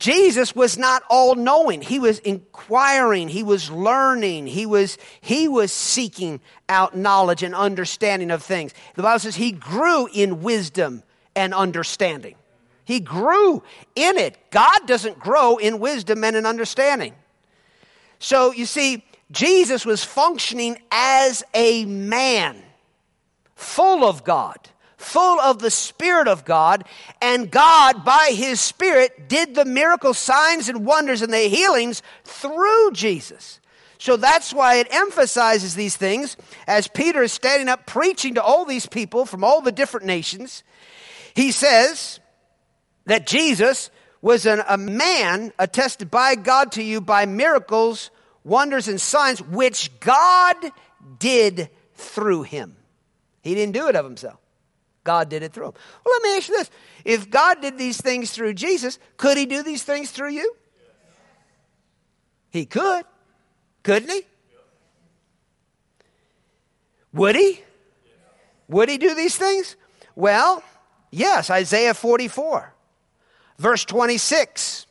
[0.00, 1.82] Jesus was not all knowing.
[1.82, 8.30] He was inquiring, he was learning, he was he was seeking out knowledge and understanding
[8.30, 8.72] of things.
[8.94, 11.02] The Bible says he grew in wisdom
[11.36, 12.34] and understanding.
[12.86, 13.62] He grew
[13.94, 14.38] in it.
[14.50, 17.14] God doesn't grow in wisdom and in understanding.
[18.18, 22.56] So you see, Jesus was functioning as a man,
[23.54, 26.84] full of God full of the Spirit of God,
[27.20, 32.92] and God, by His Spirit, did the miracle signs and wonders and the healings through
[32.92, 33.60] Jesus.
[33.98, 36.36] So that's why it emphasizes these things
[36.66, 40.62] as Peter is standing up preaching to all these people from all the different nations.
[41.34, 42.18] He says
[43.06, 43.90] that Jesus
[44.22, 48.10] was an, a man attested by God to you by miracles,
[48.42, 50.56] wonders, and signs, which God
[51.18, 52.76] did through him.
[53.42, 54.39] He didn't do it of himself.
[55.10, 55.74] God did it through him.
[56.04, 56.70] Well, let me ask you this.
[57.04, 60.54] If God did these things through Jesus, could he do these things through you?
[62.50, 63.04] He could.
[63.82, 64.22] Couldn't he?
[67.12, 67.60] Would he?
[68.68, 69.74] Would he do these things?
[70.14, 70.62] Well,
[71.10, 72.72] yes, Isaiah 44,
[73.58, 74.86] verse 26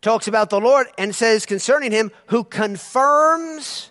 [0.00, 3.90] talks about the Lord and says concerning him who confirms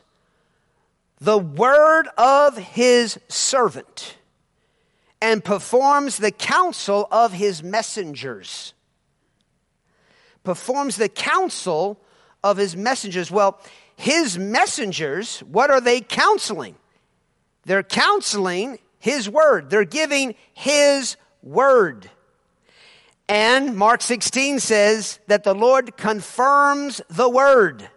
[1.22, 4.18] the word of his servant
[5.22, 8.74] and performs the counsel of his messengers.
[10.44, 12.02] Performs the counsel
[12.44, 13.30] of his messengers.
[13.30, 13.62] Well,
[13.96, 16.76] his messengers, what are they counseling?
[17.66, 22.10] They're counseling his word, they're giving his word.
[23.28, 27.90] And Mark 16 says that the Lord confirms the word.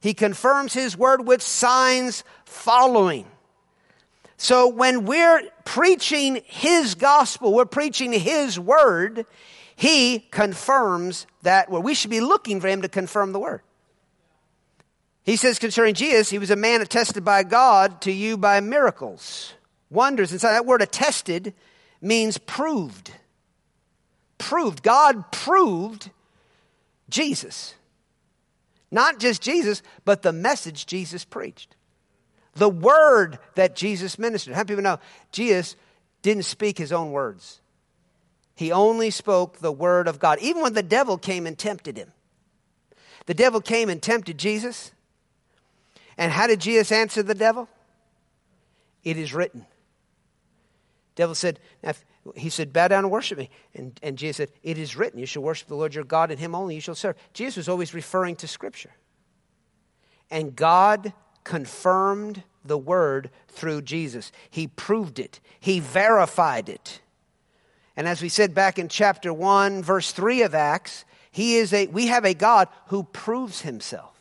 [0.00, 3.26] He confirms his word with signs following.
[4.38, 9.26] So when we're preaching his gospel, we're preaching his word,
[9.74, 11.80] he confirms that word.
[11.80, 13.62] We should be looking for him to confirm the word.
[15.24, 19.54] He says concerning Jesus, he was a man attested by God to you by miracles,
[19.90, 20.30] wonders.
[20.30, 21.52] And so that word attested
[22.00, 23.10] means proved.
[24.38, 24.84] Proved.
[24.84, 26.10] God proved
[27.10, 27.74] Jesus.
[28.90, 31.74] Not just Jesus, but the message Jesus preached.
[32.58, 34.54] The word that Jesus ministered.
[34.54, 34.98] How many people know
[35.30, 35.76] Jesus
[36.22, 37.60] didn't speak his own words?
[38.56, 40.40] He only spoke the word of God.
[40.40, 42.12] Even when the devil came and tempted him.
[43.26, 44.90] The devil came and tempted Jesus.
[46.16, 47.68] And how did Jesus answer the devil?
[49.04, 49.64] It is written.
[51.14, 51.60] Devil said,
[52.34, 53.50] he said, bow down and worship me.
[53.74, 56.40] And, and Jesus said, it is written, you shall worship the Lord your God and
[56.40, 57.14] him only you shall serve.
[57.32, 58.90] Jesus was always referring to scripture.
[60.28, 61.12] And God
[61.48, 64.30] confirmed the word through Jesus.
[64.50, 65.40] He proved it.
[65.58, 67.00] He verified it.
[67.96, 71.86] And as we said back in chapter 1 verse 3 of Acts, he is a
[71.86, 74.14] we have a God who proves himself.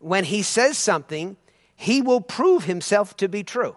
[0.00, 1.36] When he says something,
[1.76, 3.76] he will prove himself to be true.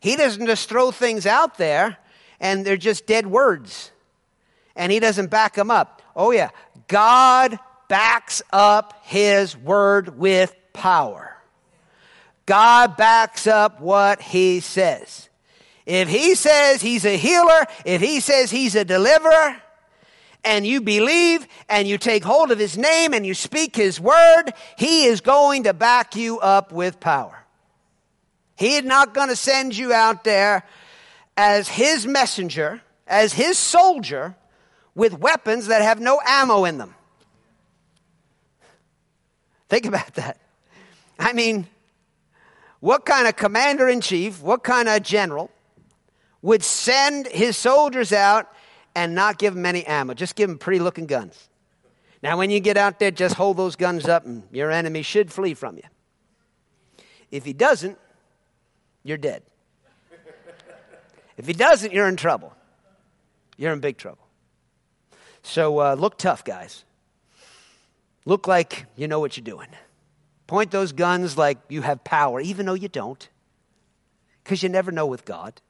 [0.00, 1.98] He doesn't just throw things out there
[2.40, 3.90] and they're just dead words.
[4.74, 6.00] And he doesn't back them up.
[6.16, 6.50] Oh, yeah.
[6.86, 11.36] God backs up his word with power.
[12.46, 15.28] God backs up what he says.
[15.84, 19.60] If he says he's a healer, if he says he's a deliverer,
[20.44, 24.52] and you believe and you take hold of his name and you speak his word,
[24.78, 27.44] he is going to back you up with power.
[28.56, 30.64] He is not going to send you out there
[31.36, 34.36] as his messenger, as his soldier,
[34.94, 36.94] with weapons that have no ammo in them.
[39.68, 40.38] Think about that.
[41.18, 41.66] I mean,
[42.80, 45.50] what kind of commander in chief, what kind of general
[46.42, 48.52] would send his soldiers out
[48.94, 50.14] and not give them any ammo?
[50.14, 51.48] Just give them pretty looking guns.
[52.22, 55.32] Now, when you get out there, just hold those guns up and your enemy should
[55.32, 55.84] flee from you.
[57.30, 57.98] If he doesn't,
[59.02, 59.42] you're dead.
[61.36, 62.52] If he doesn't, you're in trouble.
[63.56, 64.26] You're in big trouble.
[65.42, 66.84] So uh, look tough, guys.
[68.24, 69.68] Look like you know what you're doing.
[70.48, 73.28] Point those guns like you have power, even though you don't.
[74.42, 75.60] Because you never know with God.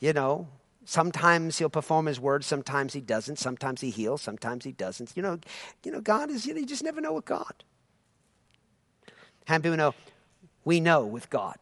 [0.00, 0.48] You know,
[0.84, 5.12] sometimes he'll perform his word, sometimes he doesn't, sometimes he heals, sometimes he doesn't.
[5.16, 5.38] You know,
[5.84, 7.54] you know, God is, you, know, you just never know with God.
[9.46, 9.94] How many people know
[10.64, 11.56] we know with God?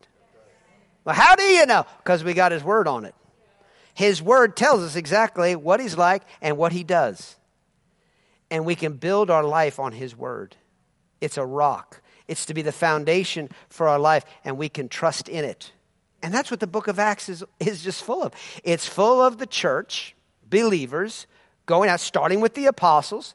[1.04, 1.84] Well, how do you know?
[1.98, 3.14] Because we got his word on it.
[3.92, 7.36] His word tells us exactly what he's like and what he does.
[8.50, 10.56] And we can build our life on his word.
[11.20, 12.01] It's a rock.
[12.32, 15.70] It's to be the foundation for our life, and we can trust in it.
[16.22, 18.32] And that's what the book of Acts is, is just full of.
[18.64, 20.14] It's full of the church,
[20.48, 21.26] believers,
[21.66, 23.34] going out, starting with the apostles,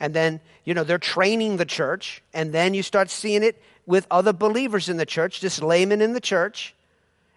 [0.00, 4.08] and then, you know, they're training the church, and then you start seeing it with
[4.10, 6.74] other believers in the church, just laymen in the church,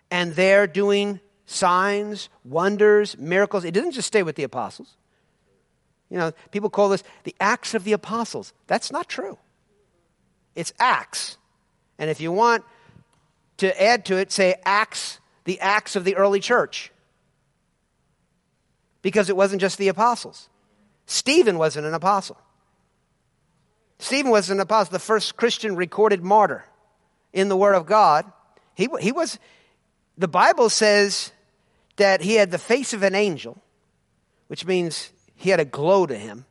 [0.09, 3.63] and they're doing signs, wonders, miracles.
[3.63, 4.95] It doesn't just stay with the apostles.
[6.09, 8.53] You know, people call this the Acts of the Apostles.
[8.65, 9.37] That's not true.
[10.59, 11.37] It's Acts.
[11.97, 12.65] And if you want
[13.57, 16.91] to add to it, say Acts, the Acts of the early church.
[19.01, 20.49] Because it wasn't just the apostles.
[21.05, 22.37] Stephen wasn't an apostle.
[23.99, 26.65] Stephen was an apostle, the first Christian recorded martyr
[27.31, 28.29] in the Word of God.
[28.75, 29.39] He, he was,
[30.17, 31.31] the Bible says
[31.95, 33.61] that he had the face of an angel,
[34.47, 36.43] which means he had a glow to him.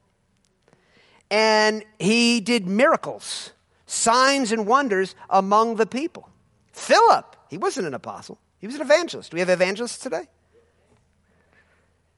[1.30, 3.52] And he did miracles,
[3.88, 6.28] signs and wonders among the people.
[6.72, 9.30] Philip, he wasn't an apostle, he was an evangelist.
[9.30, 10.28] Do we have evangelists today?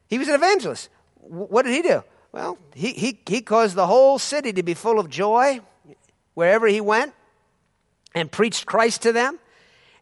[0.08, 0.88] He was an evangelist.
[1.14, 2.02] What did he do?
[2.32, 5.60] Well, he, he, he caused the whole city to be full of joy
[6.34, 7.12] wherever he went
[8.14, 9.38] and preached Christ to them.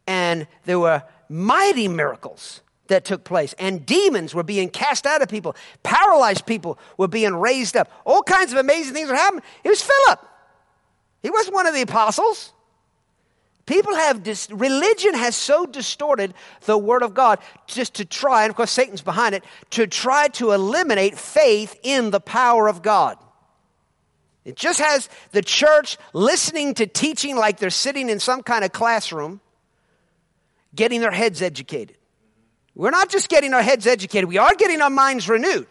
[0.07, 3.55] And there were mighty miracles that took place.
[3.59, 5.55] And demons were being cast out of people.
[5.83, 7.91] Paralyzed people were being raised up.
[8.07, 9.45] All kinds of amazing things were happening.
[9.65, 10.21] It was Philip.
[11.23, 12.53] He wasn't one of the apostles.
[13.67, 18.51] People have, dis- religion has so distorted the Word of God just to try, and
[18.51, 23.19] of course Satan's behind it, to try to eliminate faith in the power of God.
[24.47, 28.73] It just has the church listening to teaching like they're sitting in some kind of
[28.73, 29.43] classroom,
[30.75, 31.99] getting their heads educated.
[32.75, 35.67] We're not just getting our heads educated, we are getting our minds renewed.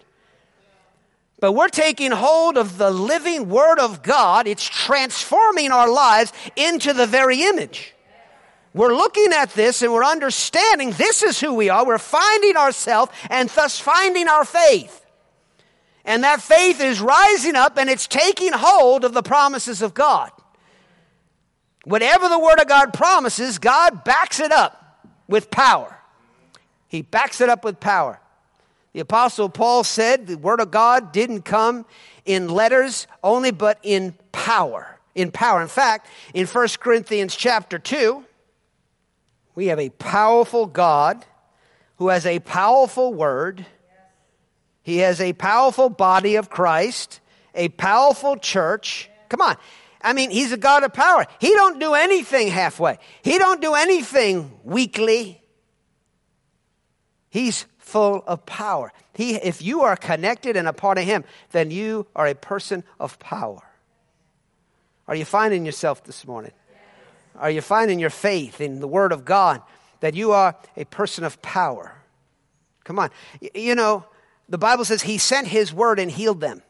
[1.39, 4.47] But we're taking hold of the living Word of God.
[4.47, 7.93] It's transforming our lives into the very image.
[8.73, 11.86] We're looking at this and we're understanding this is who we are.
[11.86, 15.06] We're finding ourselves and thus finding our faith.
[16.06, 20.32] And that faith is rising up and it's taking hold of the promises of God.
[21.86, 25.97] Whatever the Word of God promises, God backs it up with power.
[26.88, 28.19] He backs it up with power.
[28.98, 31.86] The Apostle Paul said the Word of God didn't come
[32.26, 34.98] in letters only, but in power.
[35.14, 35.62] In power.
[35.62, 38.26] In fact, in 1 Corinthians chapter 2,
[39.54, 41.24] we have a powerful God
[41.98, 43.68] who has a powerful Word.
[44.82, 47.20] He has a powerful body of Christ,
[47.54, 49.12] a powerful church.
[49.30, 49.58] Come on.
[50.02, 51.28] I mean, he's a God of power.
[51.40, 52.98] He don't do anything halfway.
[53.21, 55.40] He don't do anything weakly.
[57.30, 57.67] He's
[57.98, 58.93] full of power.
[59.15, 62.83] He, if you are connected and a part of Him, then you are a person
[63.00, 63.63] of power.
[65.08, 66.52] Are you finding yourself this morning?
[67.39, 69.63] Are you finding your faith in the Word of God
[70.02, 71.95] that you are a person of power?
[72.83, 73.10] Come on.
[73.56, 74.06] You know,
[74.48, 76.62] the Bible says He sent His Word and healed them.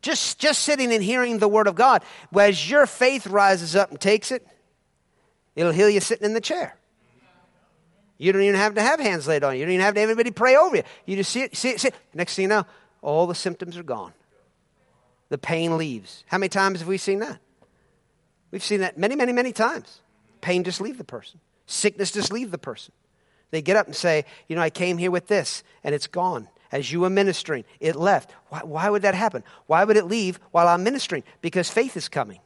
[0.00, 2.02] Just, just sitting and hearing the Word of God,
[2.34, 4.46] as your faith rises up and takes it,
[5.54, 6.78] it'll heal you sitting in the chair.
[8.18, 9.60] You don't even have to have hands laid on you.
[9.60, 10.82] You don't even have to have anybody pray over you.
[11.04, 11.94] You just see it, see it, see it.
[12.14, 12.64] Next thing you know,
[13.02, 14.12] all the symptoms are gone.
[15.28, 16.24] The pain leaves.
[16.26, 17.38] How many times have we seen that?
[18.50, 20.00] We've seen that many, many, many times.
[20.40, 21.40] Pain just leave the person.
[21.66, 22.92] Sickness just leave the person.
[23.50, 26.48] They get up and say, You know, I came here with this, and it's gone.
[26.72, 28.32] As you were ministering, it left.
[28.48, 29.44] Why, why would that happen?
[29.66, 31.22] Why would it leave while I'm ministering?
[31.40, 32.40] Because faith is coming.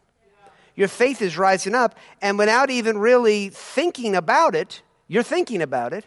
[0.76, 5.92] Your faith is rising up, and without even really thinking about it, you're thinking about
[5.92, 6.04] it,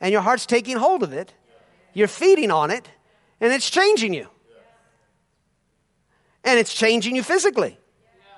[0.00, 1.34] and your heart's taking hold of it.
[1.92, 2.88] You're feeding on it,
[3.42, 4.26] and it's changing you.
[6.44, 7.78] And it's changing you physically.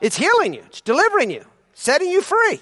[0.00, 1.44] It's healing you, it's delivering you,
[1.74, 2.58] setting you free.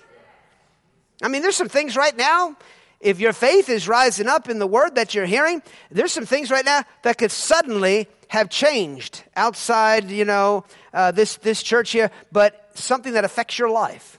[1.23, 2.55] I mean, there's some things right now,
[3.01, 6.51] if your faith is rising up in the word that you're hearing, there's some things
[6.51, 12.11] right now that could suddenly have changed outside, you know, uh, this, this church here,
[12.31, 14.19] but something that affects your life.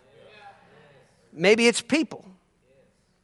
[1.32, 2.26] Maybe it's people.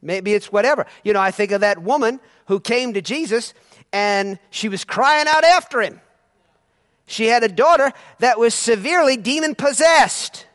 [0.02, 0.86] Maybe it's whatever.
[1.04, 3.54] You know, I think of that woman who came to Jesus
[3.92, 6.00] and she was crying out after him.
[7.06, 10.46] She had a daughter that was severely demon possessed.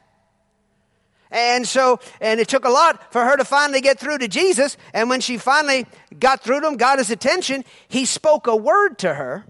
[1.32, 4.76] And so, and it took a lot for her to finally get through to Jesus.
[4.94, 5.86] And when she finally
[6.20, 9.46] got through to him, got his attention, he spoke a word to her.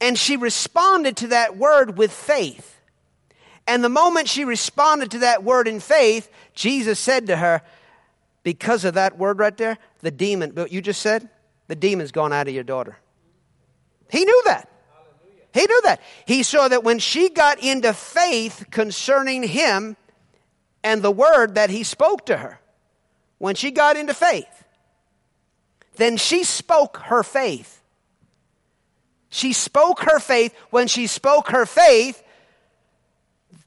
[0.00, 2.78] And she responded to that word with faith.
[3.66, 7.62] And the moment she responded to that word in faith, Jesus said to her,
[8.44, 11.28] because of that word right there, the demon, what you just said,
[11.66, 12.98] the demon's gone out of your daughter.
[14.10, 14.70] He knew that.
[15.52, 16.00] He knew that.
[16.26, 19.96] He saw that when she got into faith concerning him
[20.82, 22.60] and the word that he spoke to her,
[23.38, 24.64] when she got into faith,
[25.96, 27.80] then she spoke her faith.
[29.28, 30.54] She spoke her faith.
[30.70, 32.22] When she spoke her faith,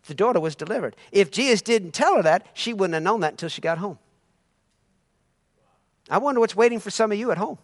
[0.07, 0.95] the daughter was delivered.
[1.11, 3.97] If Jesus didn't tell her that, she wouldn't have known that until she got home.
[6.09, 7.57] I wonder what's waiting for some of you at home.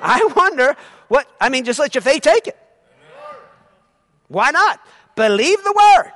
[0.00, 0.74] I wonder
[1.06, 2.58] what, I mean, just let your faith take it.
[4.26, 4.80] Why not?
[5.14, 6.12] Believe the word.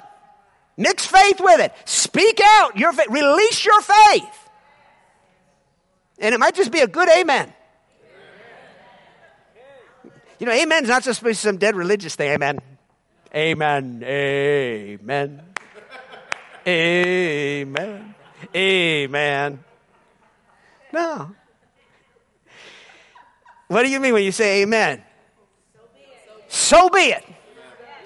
[0.76, 1.72] Mix faith with it.
[1.84, 3.08] Speak out your faith.
[3.10, 4.48] Release your faith.
[6.18, 7.52] And it might just be a good amen.
[10.38, 12.30] You know, amen is not just supposed to be some dead religious thing.
[12.30, 12.58] Amen.
[13.34, 14.02] Amen.
[14.04, 15.42] Amen.
[16.66, 18.14] Amen.
[18.54, 19.64] Amen.
[20.92, 21.34] No.
[23.68, 25.02] What do you mean when you say amen?
[26.48, 27.24] So be it.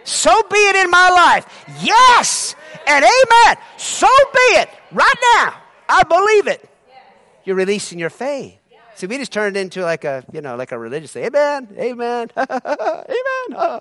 [0.04, 1.46] So be it in my life.
[1.82, 2.54] Yes.
[2.86, 3.56] And amen.
[3.76, 4.68] So be it.
[4.92, 5.54] Right now.
[5.88, 6.68] I believe it.
[7.44, 8.56] You're releasing your faith.
[8.94, 11.24] See, we just turned into like a, you know, like a religious thing.
[11.24, 11.68] Amen.
[11.78, 12.30] Amen.
[12.36, 13.80] amen.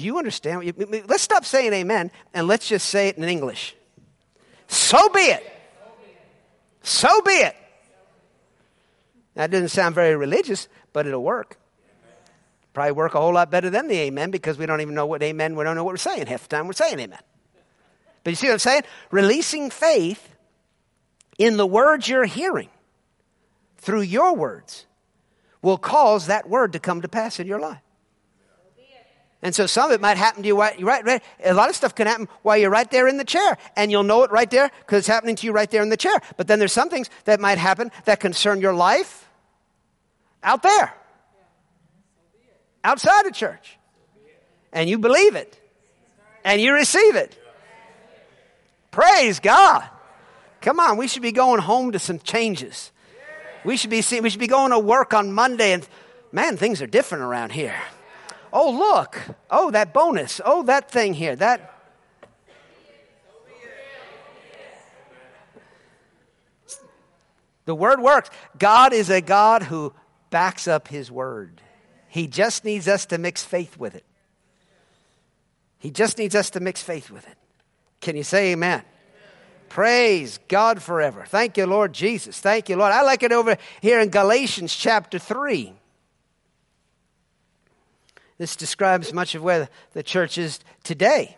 [0.00, 0.64] Do you understand?
[0.64, 3.76] You, let's stop saying amen and let's just say it in English.
[4.66, 5.44] So be it.
[6.80, 7.54] So be it.
[9.34, 11.58] That doesn't sound very religious, but it'll work.
[12.72, 15.22] Probably work a whole lot better than the amen because we don't even know what
[15.22, 16.28] amen, we don't know what we're saying.
[16.28, 17.20] Half the time we're saying amen.
[18.24, 18.84] But you see what I'm saying?
[19.10, 20.34] Releasing faith
[21.36, 22.70] in the words you're hearing
[23.76, 24.86] through your words
[25.60, 27.82] will cause that word to come to pass in your life.
[29.42, 31.22] And so some of it might happen to you right, right.
[31.44, 34.02] A lot of stuff can happen while you're right there in the chair, and you'll
[34.02, 36.20] know it right there because it's happening to you right there in the chair.
[36.36, 39.28] But then there's some things that might happen that concern your life
[40.42, 40.92] out there,
[42.84, 43.78] outside of church,
[44.72, 45.58] and you believe it,
[46.44, 47.36] and you receive it.
[48.90, 49.88] Praise God!
[50.60, 52.92] Come on, we should be going home to some changes.
[53.64, 55.88] We should be seeing, we should be going to work on Monday, and
[56.30, 57.74] man, things are different around here.
[58.52, 59.18] Oh, look.
[59.50, 60.40] Oh, that bonus.
[60.44, 61.36] Oh, that thing here.
[61.36, 61.76] That.
[67.66, 68.30] The word works.
[68.58, 69.92] God is a God who
[70.30, 71.60] backs up his word.
[72.08, 74.04] He just needs us to mix faith with it.
[75.78, 77.36] He just needs us to mix faith with it.
[78.00, 78.82] Can you say amen?
[79.68, 81.24] Praise God forever.
[81.26, 82.40] Thank you, Lord Jesus.
[82.40, 82.92] Thank you, Lord.
[82.92, 85.72] I like it over here in Galatians chapter 3.
[88.40, 91.36] This describes much of where the church is today.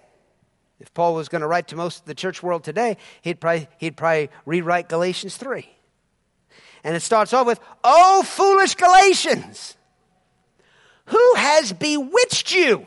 [0.78, 3.66] If Paul was going to write to most of the church world today, he'd probably,
[3.78, 5.68] he'd probably rewrite Galatians 3.
[6.84, 9.76] And it starts off with, Oh, foolish Galatians,
[11.06, 12.86] who has bewitched you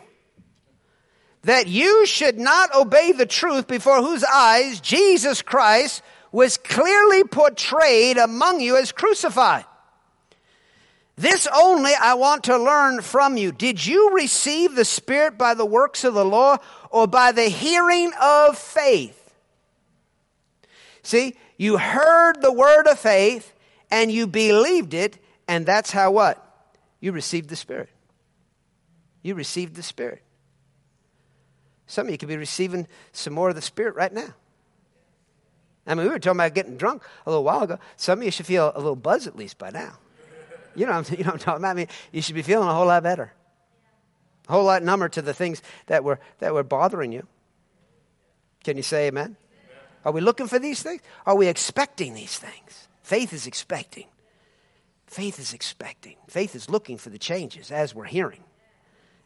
[1.42, 6.02] that you should not obey the truth before whose eyes Jesus Christ
[6.32, 9.66] was clearly portrayed among you as crucified?
[11.18, 13.52] This only I want to learn from you.
[13.52, 16.58] Did you receive the Spirit by the works of the law
[16.90, 19.34] or by the hearing of faith?
[21.04, 23.54] See, you heard the word of faith
[23.90, 26.42] and you believed it, and that's how what?
[27.00, 27.90] You received the Spirit.
[29.22, 30.22] You received the Spirit.
[31.88, 34.34] Some of you could be receiving some more of the Spirit right now.
[35.88, 37.80] I mean, we were talking about getting drunk a little while ago.
[37.96, 40.00] Some of you should feel a little buzz at least by now.
[40.76, 41.72] You know, you know what I'm talking about?
[41.72, 43.34] I mean, you should be feeling a whole lot better.
[44.48, 47.26] A whole lot number to the things that were, that were bothering you.
[48.64, 49.38] Can you say amen?
[50.04, 51.02] Are we looking for these things?
[51.26, 52.88] Are we expecting these things?
[53.02, 54.06] Faith is expecting.
[55.08, 56.16] Faith is expecting.
[56.28, 58.44] Faith is looking for the changes as we're hearing.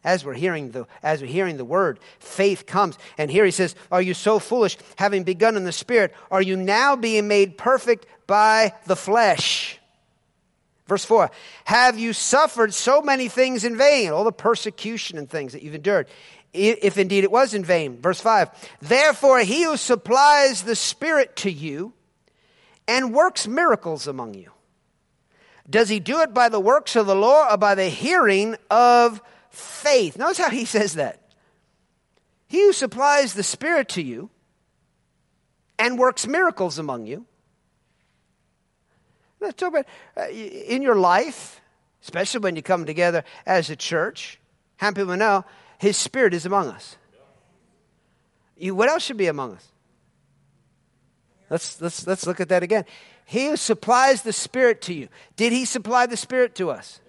[0.02, 2.96] As we're hearing the as we're hearing the word, faith comes.
[3.18, 6.14] And here he says, Are you so foolish, having begun in the spirit?
[6.30, 9.79] Are you now being made perfect by the flesh?
[10.90, 11.30] Verse 4
[11.66, 14.10] Have you suffered so many things in vain?
[14.10, 16.08] All the persecution and things that you've endured,
[16.52, 18.00] if indeed it was in vain.
[18.00, 18.50] Verse 5
[18.82, 21.92] Therefore, he who supplies the Spirit to you
[22.88, 24.50] and works miracles among you,
[25.68, 29.22] does he do it by the works of the law or by the hearing of
[29.48, 30.18] faith?
[30.18, 31.22] Notice how he says that.
[32.48, 34.28] He who supplies the Spirit to you
[35.78, 37.26] and works miracles among you
[39.40, 39.86] Let's talk about
[40.16, 41.60] uh, in your life,
[42.02, 44.38] especially when you come together as a church.
[44.76, 45.44] How people know
[45.78, 46.96] His Spirit is among us?
[48.56, 49.66] You, what else should be among us?
[51.48, 52.84] Let's, let's, let's look at that again.
[53.24, 55.08] He who supplies the Spirit to you.
[55.36, 57.00] Did He supply the Spirit to us?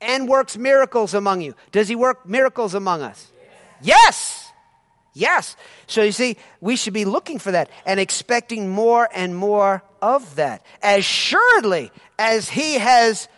[0.00, 1.54] And works miracles among you.
[1.72, 3.30] Does He work miracles among us?
[3.82, 4.39] Yes.
[5.12, 5.56] Yes.
[5.86, 10.36] So you see, we should be looking for that and expecting more and more of
[10.36, 10.64] that.
[10.82, 13.28] As surely as He has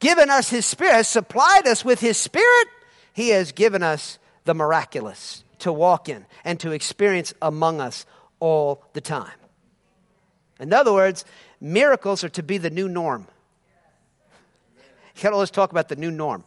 [0.00, 2.68] given us His Spirit, has supplied us with His Spirit,
[3.12, 8.06] He has given us the miraculous to walk in and to experience among us
[8.40, 9.32] all the time.
[10.60, 11.24] In other words,
[11.60, 13.26] miracles are to be the new norm.
[15.14, 16.44] You got to always talk about the new norm.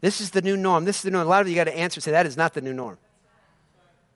[0.00, 0.84] This is the new norm.
[0.84, 1.26] This is the new norm.
[1.26, 2.98] A lot of you got to answer say that is not the new norm.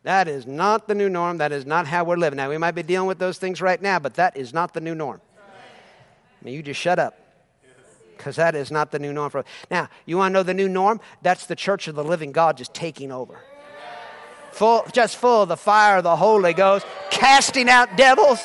[0.05, 1.39] That is not the new norm.
[1.39, 2.37] That is not how we're living.
[2.37, 4.81] Now, we might be dealing with those things right now, but that is not the
[4.81, 5.21] new norm.
[6.41, 7.19] I mean, you just shut up
[8.17, 9.31] because that is not the new norm.
[9.31, 11.01] For now, you want to know the new norm?
[11.23, 13.41] That's the church of the living God just taking over.
[14.53, 18.41] Full, just full of the fire of the Holy Ghost, casting out devils,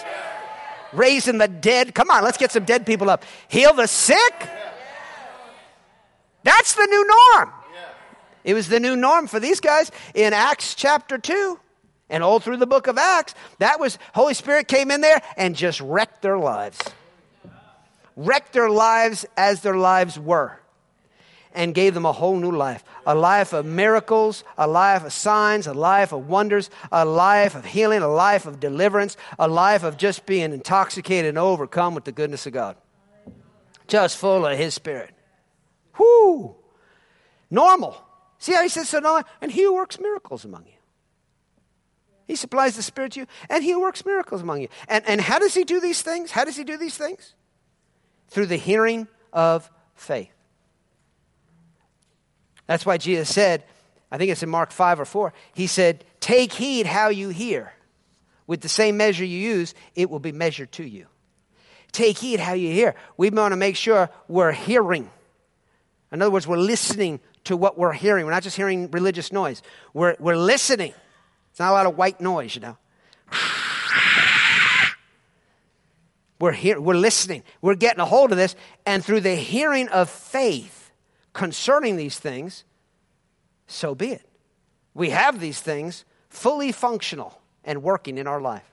[0.91, 1.95] raising the dead.
[1.95, 3.23] Come on, let's get some dead people up.
[3.47, 4.49] Heal the sick.
[6.43, 7.53] That's the new norm.
[8.43, 11.59] It was the new norm for these guys in Acts chapter 2
[12.09, 13.33] and all through the book of Acts.
[13.59, 16.79] That was, Holy Spirit came in there and just wrecked their lives.
[18.15, 20.59] Wrecked their lives as their lives were
[21.55, 25.67] and gave them a whole new life a life of miracles, a life of signs,
[25.67, 29.97] a life of wonders, a life of healing, a life of deliverance, a life of
[29.97, 32.77] just being intoxicated and overcome with the goodness of God.
[33.87, 35.11] Just full of His Spirit.
[35.99, 36.55] Whoo!
[37.51, 38.01] Normal.
[38.43, 40.73] See how he says, so no, and he who works miracles among you.
[42.27, 44.67] He supplies the Spirit to you, and he works miracles among you.
[44.89, 46.29] And, and how does he do these things?
[46.29, 47.35] How does he do these things?
[48.27, 50.33] Through the hearing of faith.
[52.67, 53.63] That's why Jesus said,
[54.11, 57.71] I think it's in Mark 5 or 4, he said, Take heed how you hear.
[58.45, 61.07] With the same measure you use, it will be measured to you.
[61.93, 62.95] Take heed how you hear.
[63.15, 65.09] We want to make sure we're hearing.
[66.11, 68.25] In other words, we're listening to what we're hearing.
[68.25, 69.61] We're not just hearing religious noise,
[69.93, 70.93] we're, we're listening.
[71.51, 72.77] It's not a lot of white noise, you know.
[76.39, 77.43] We're, here, we're listening.
[77.61, 78.55] We're getting a hold of this.
[78.85, 80.91] And through the hearing of faith
[81.31, 82.65] concerning these things,
[83.67, 84.27] so be it.
[84.93, 88.69] We have these things fully functional and working in our life.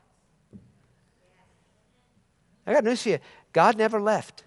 [2.66, 3.18] I got news for you
[3.52, 4.42] God never left.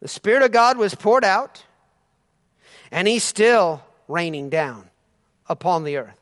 [0.00, 1.64] The Spirit of God was poured out
[2.90, 4.90] and he's still raining down
[5.48, 6.14] upon the earth.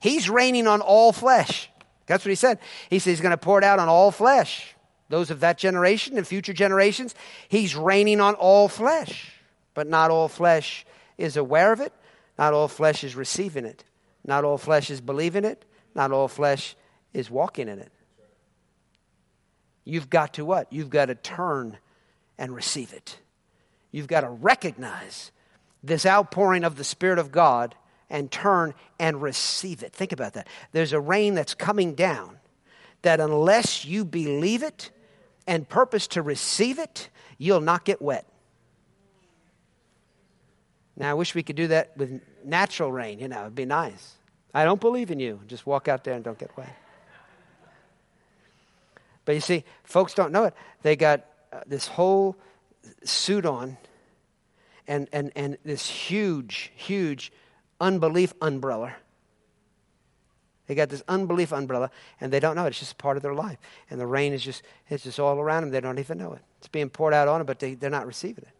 [0.00, 1.70] He's raining on all flesh.
[2.06, 2.58] That's what he said.
[2.90, 4.74] He said he's going to pour it out on all flesh.
[5.08, 7.14] Those of that generation and future generations,
[7.48, 9.32] he's raining on all flesh.
[9.72, 10.84] But not all flesh
[11.18, 11.92] is aware of it.
[12.38, 13.84] Not all flesh is receiving it.
[14.24, 15.64] Not all flesh is believing it.
[15.94, 16.76] Not all flesh
[17.12, 17.92] is walking in it.
[19.84, 20.72] You've got to what?
[20.72, 21.78] You've got to turn
[22.38, 23.18] and receive it.
[23.92, 25.30] You've got to recognize
[25.84, 27.74] this outpouring of the Spirit of God
[28.08, 29.92] and turn and receive it.
[29.92, 30.48] Think about that.
[30.72, 32.38] There's a rain that's coming down
[33.02, 34.90] that unless you believe it
[35.46, 38.26] and purpose to receive it, you'll not get wet.
[40.96, 43.18] Now, I wish we could do that with natural rain.
[43.18, 44.14] You know, it'd be nice.
[44.54, 45.40] I don't believe in you.
[45.48, 46.74] Just walk out there and don't get wet.
[49.24, 50.54] But you see, folks don't know it.
[50.82, 52.36] They got uh, this whole
[53.02, 53.76] suit on
[54.86, 57.32] and, and, and this huge, huge
[57.80, 58.94] unbelief umbrella.
[60.66, 62.68] They got this unbelief umbrella, and they don't know it.
[62.68, 63.58] It's just part of their life.
[63.90, 65.70] And the rain is just, it's just all around them.
[65.70, 66.40] They don't even know it.
[66.58, 68.54] It's being poured out on them, but they, they're not receiving it.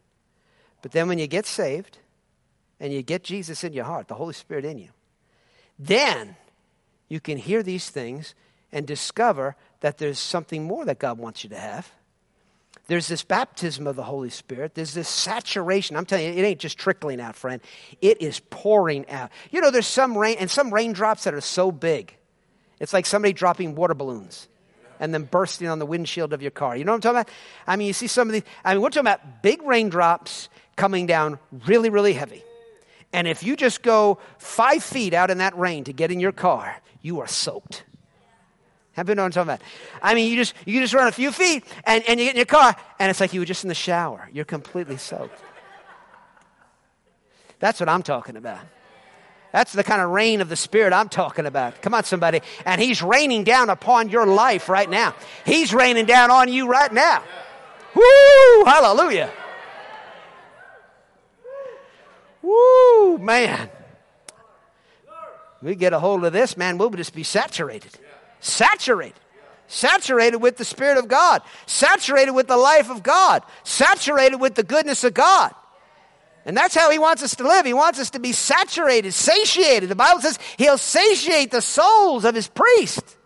[0.83, 1.99] But then when you get saved
[2.79, 4.91] and you get Jesus in your heart, the Holy Spirit in you,
[5.79, 6.37] then
[7.09, 8.35] you can hear these things
[8.71, 11.91] and discover that there's something more that God wants you to have.
[12.87, 14.75] There's this baptism of the Holy Spirit.
[14.75, 15.97] There's this saturation.
[15.97, 17.63] I'm telling you, it ain't just trickling out, friend.
[18.03, 19.31] It is pouring out.
[19.51, 22.15] You know, there's some rain, and some raindrops that are so big.
[22.81, 24.49] It's like somebody dropping water balloons
[25.01, 26.77] and then bursting on the windshield of your car.
[26.77, 27.31] You know what I'm talking about?
[27.67, 28.43] I mean, you see some of these.
[28.65, 32.43] I mean, we're talking about big raindrops coming down really, really heavy.
[33.13, 36.33] And if you just go five feet out in that rain to get in your
[36.33, 37.85] car, you are soaked.
[38.95, 39.61] Have been know talking about?
[40.03, 42.37] I mean, you just you just run a few feet and, and you get in
[42.37, 44.29] your car, and it's like you were just in the shower.
[44.33, 45.41] You're completely soaked.
[47.59, 48.61] That's what I'm talking about.
[49.53, 51.81] That's the kind of rain of the Spirit I'm talking about.
[51.81, 52.41] Come on, somebody.
[52.65, 55.15] And He's raining down upon your life right now.
[55.47, 57.23] He's raining down on you right now.
[57.95, 58.65] Woo!
[58.65, 59.31] Hallelujah.
[62.43, 63.71] Woo, man.
[65.63, 67.97] We get a hold of this, man, we'll just be saturated.
[68.45, 69.19] Saturated.
[69.69, 71.41] Saturated with the Spirit of God.
[71.65, 73.43] Saturated with the life of God.
[73.63, 75.55] Saturated with the goodness of God.
[76.45, 77.65] And that's how he wants us to live.
[77.65, 79.89] He wants us to be saturated, satiated.
[79.89, 83.17] The Bible says he'll satiate the souls of his priests.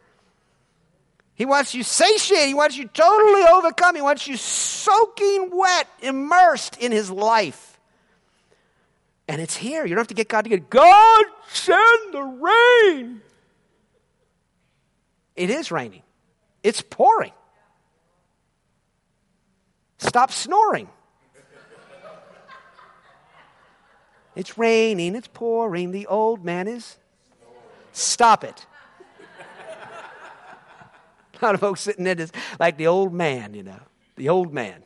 [1.34, 2.46] He wants you satiated.
[2.46, 3.96] He wants you totally overcome.
[3.96, 7.80] He wants you soaking wet, immersed in his life.
[9.26, 9.84] And it's here.
[9.84, 13.22] You don't have to get God to get, God, send the rain.
[15.38, 16.02] It is raining,
[16.64, 17.32] it's pouring.
[19.98, 20.88] Stop snoring.
[24.34, 25.90] It's raining, it's pouring.
[25.90, 26.96] The old man is.
[27.92, 28.66] Stop it.
[31.40, 32.16] A lot of folks sitting there
[32.58, 33.80] like the old man, you know.
[34.16, 34.82] The old man.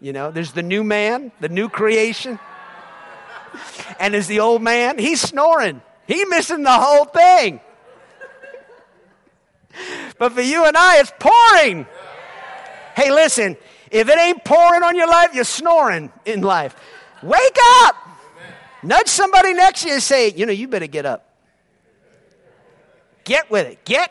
[0.00, 2.38] You know, there's the new man, the new creation.
[3.98, 5.80] And is the old man, he's snoring.
[6.06, 7.60] He missing the whole thing.
[10.18, 11.86] But for you and I, it's pouring.
[12.96, 13.56] Hey, listen,
[13.90, 16.74] if it ain't pouring on your life, you're snoring in life.
[17.22, 17.96] Wake up.
[18.82, 21.24] Nudge somebody next to you and say, you know, you better get up.
[23.24, 23.84] Get with it.
[23.84, 24.10] Get.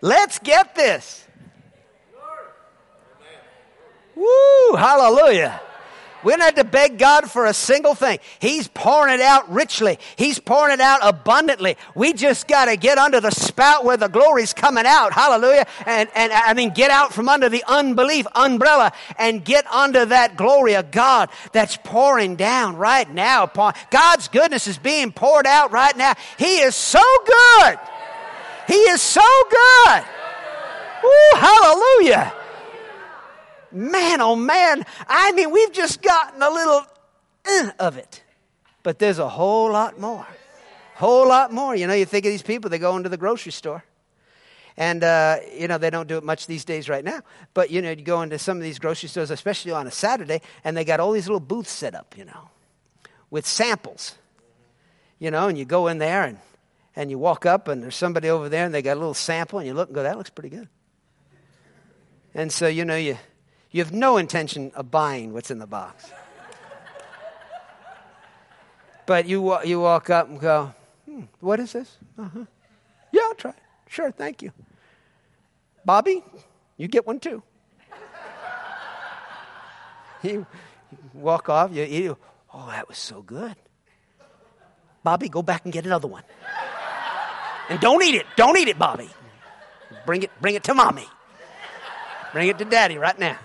[0.00, 1.26] Let's get this.
[4.14, 5.60] Woo, hallelujah.
[6.22, 8.18] We don't have to beg God for a single thing.
[8.38, 9.98] He's pouring it out richly.
[10.16, 11.76] He's pouring it out abundantly.
[11.94, 15.12] We just got to get under the spout where the glory's coming out.
[15.12, 15.66] Hallelujah.
[15.86, 20.36] And, and I mean, get out from under the unbelief umbrella and get under that
[20.36, 25.72] glory of God that's pouring down right now upon God's goodness is being poured out
[25.72, 26.14] right now.
[26.38, 27.78] He is so good.
[28.68, 30.04] He is so good.
[31.34, 32.39] Hallelujah
[33.72, 36.82] man, oh man, I mean, we've just gotten a little
[37.46, 38.22] uh, of it.
[38.82, 40.26] But there's a whole lot more.
[40.94, 41.74] Whole lot more.
[41.74, 43.84] You know, you think of these people, they go into the grocery store.
[44.76, 47.20] And, uh, you know, they don't do it much these days right now.
[47.52, 50.40] But, you know, you go into some of these grocery stores, especially on a Saturday,
[50.64, 52.48] and they got all these little booths set up, you know,
[53.30, 54.14] with samples.
[55.18, 56.38] You know, and you go in there and,
[56.96, 59.58] and you walk up, and there's somebody over there, and they got a little sample,
[59.58, 60.68] and you look and go, that looks pretty good.
[62.32, 63.18] And so, you know, you,
[63.70, 66.10] you have no intention of buying what's in the box.
[69.06, 71.96] but you, you walk up and go, hmm, What is this?
[72.18, 72.44] Uh-huh.
[73.12, 73.54] Yeah, I'll try.
[73.88, 74.52] Sure, thank you.
[75.84, 76.22] Bobby,
[76.76, 77.42] you get one too.
[80.22, 80.46] you
[81.14, 82.12] walk off, you eat.
[82.52, 83.54] Oh, that was so good.
[85.02, 86.22] Bobby, go back and get another one.
[87.68, 88.26] And don't eat it.
[88.36, 89.08] Don't eat it, Bobby.
[90.04, 91.06] Bring it, bring it to mommy.
[92.32, 93.38] Bring it to daddy right now.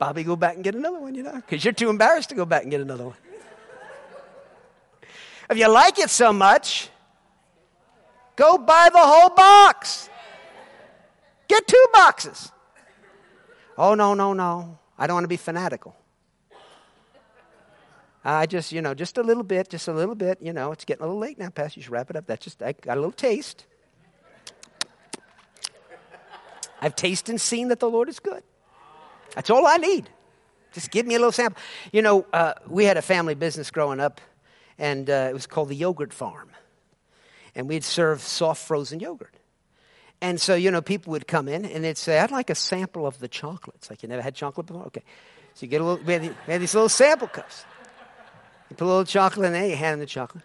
[0.00, 2.46] Bobby, go back and get another one, you know, because you're too embarrassed to go
[2.46, 3.16] back and get another one.
[5.50, 6.88] If you like it so much,
[8.34, 10.08] go buy the whole box.
[11.48, 12.50] Get two boxes.
[13.76, 14.78] Oh, no, no, no.
[14.98, 15.94] I don't want to be fanatical.
[18.24, 20.40] I just, you know, just a little bit, just a little bit.
[20.40, 21.78] You know, it's getting a little late now, Pastor.
[21.78, 22.26] You should wrap it up.
[22.26, 23.66] That's just, I got a little taste.
[26.80, 28.42] I've tasted and seen that the Lord is good.
[29.34, 30.08] That's all I need.
[30.72, 31.60] Just give me a little sample.
[31.92, 34.20] You know, uh, we had a family business growing up,
[34.78, 36.50] and uh, it was called the Yogurt Farm.
[37.54, 39.34] And we'd serve soft frozen yogurt.
[40.20, 43.06] And so, you know, people would come in and they'd say, I'd like a sample
[43.06, 43.88] of the chocolates.
[43.88, 44.84] Like, you never had chocolate before?
[44.86, 45.02] Okay.
[45.54, 47.64] So you get a little, we had, we had these little sample cups.
[48.68, 50.44] You put a little chocolate in there, you hand him the chocolate.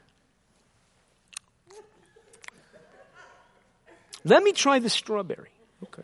[4.23, 5.51] Let me try the strawberry.
[5.83, 6.01] Okay.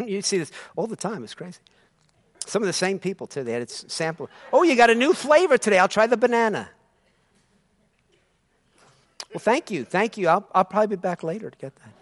[0.06, 1.24] you see this all the time.
[1.24, 1.58] It's crazy.
[2.46, 3.44] Some of the same people, too.
[3.44, 4.28] They had it sample.
[4.52, 5.78] Oh, you got a new flavor today.
[5.78, 6.68] I'll try the banana.
[9.32, 9.84] Well, thank you.
[9.84, 10.28] Thank you.
[10.28, 11.92] I'll, I'll probably be back later to get that.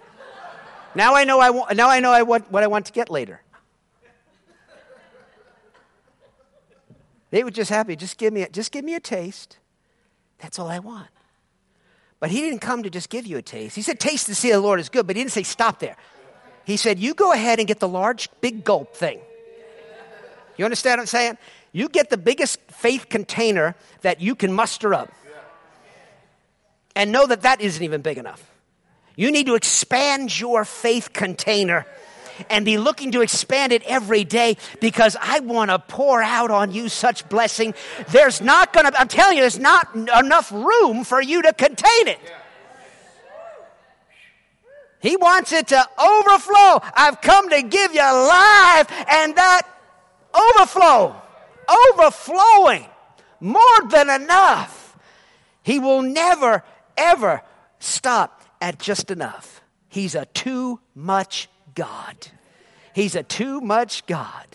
[0.94, 3.10] Now I know I want, now I know I want what I want to get
[3.10, 3.42] later.
[7.30, 7.94] They were just happy.
[7.94, 9.58] Just give me a, just give me a taste.
[10.38, 11.06] That's all I want.
[12.18, 13.76] But he didn't come to just give you a taste.
[13.76, 15.96] He said, Taste and see the Lord is good, but he didn't say stop there.
[16.70, 19.18] He said, You go ahead and get the large, big gulp thing.
[20.56, 21.38] You understand what I'm saying?
[21.72, 25.12] You get the biggest faith container that you can muster up.
[26.94, 28.44] And know that that isn't even big enough.
[29.16, 31.86] You need to expand your faith container
[32.48, 36.72] and be looking to expand it every day because I want to pour out on
[36.72, 37.74] you such blessing.
[38.10, 42.08] There's not going to, I'm telling you, there's not enough room for you to contain
[42.08, 42.20] it.
[45.00, 46.80] He wants it to overflow.
[46.94, 49.62] I've come to give you life and that
[50.34, 51.16] overflow,
[51.92, 52.86] overflowing,
[53.40, 54.96] more than enough.
[55.62, 56.64] He will never,
[56.96, 57.42] ever
[57.78, 59.62] stop at just enough.
[59.88, 62.28] He's a too much God.
[62.94, 64.46] He's a too much God.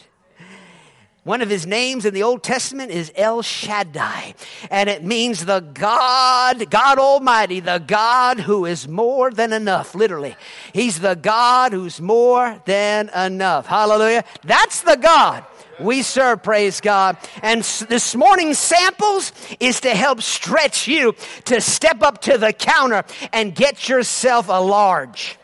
[1.25, 4.35] One of his names in the Old Testament is El Shaddai,
[4.69, 10.35] and it means the God, God Almighty, the God who is more than enough, literally.
[10.71, 13.65] He's the God who's more than enough.
[13.65, 14.23] Hallelujah.
[14.43, 15.43] That's the God
[15.79, 17.17] we serve, praise God.
[17.41, 21.15] And this morning's samples is to help stretch you
[21.45, 23.03] to step up to the counter
[23.33, 25.37] and get yourself a large.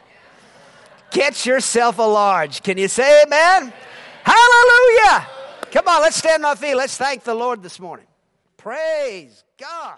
[1.12, 2.64] Get yourself a large.
[2.64, 3.74] Can you say amen?
[4.24, 5.28] Hallelujah.
[5.72, 6.76] Come on, let's stand on our feet.
[6.76, 8.06] Let's thank the Lord this morning.
[8.58, 9.98] Praise God.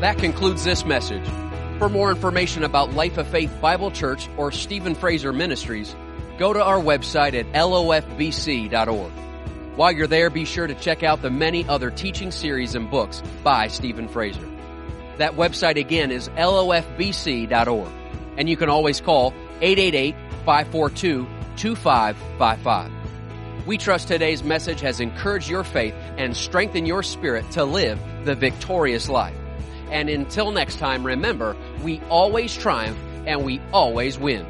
[0.00, 1.26] That concludes this message.
[1.78, 5.94] For more information about Life of Faith Bible Church or Stephen Fraser Ministries,
[6.38, 9.12] go to our website at lofbc.org.
[9.76, 13.22] While you're there, be sure to check out the many other teaching series and books
[13.44, 14.48] by Stephen Fraser.
[15.18, 17.92] That website again is lofbc.org.
[18.38, 19.34] And you can always call
[21.56, 22.90] 888-542-2555.
[23.66, 28.36] We trust today's message has encouraged your faith and strengthened your spirit to live the
[28.36, 29.34] victorious life.
[29.90, 34.46] And until next time, remember, we always triumph and we always win.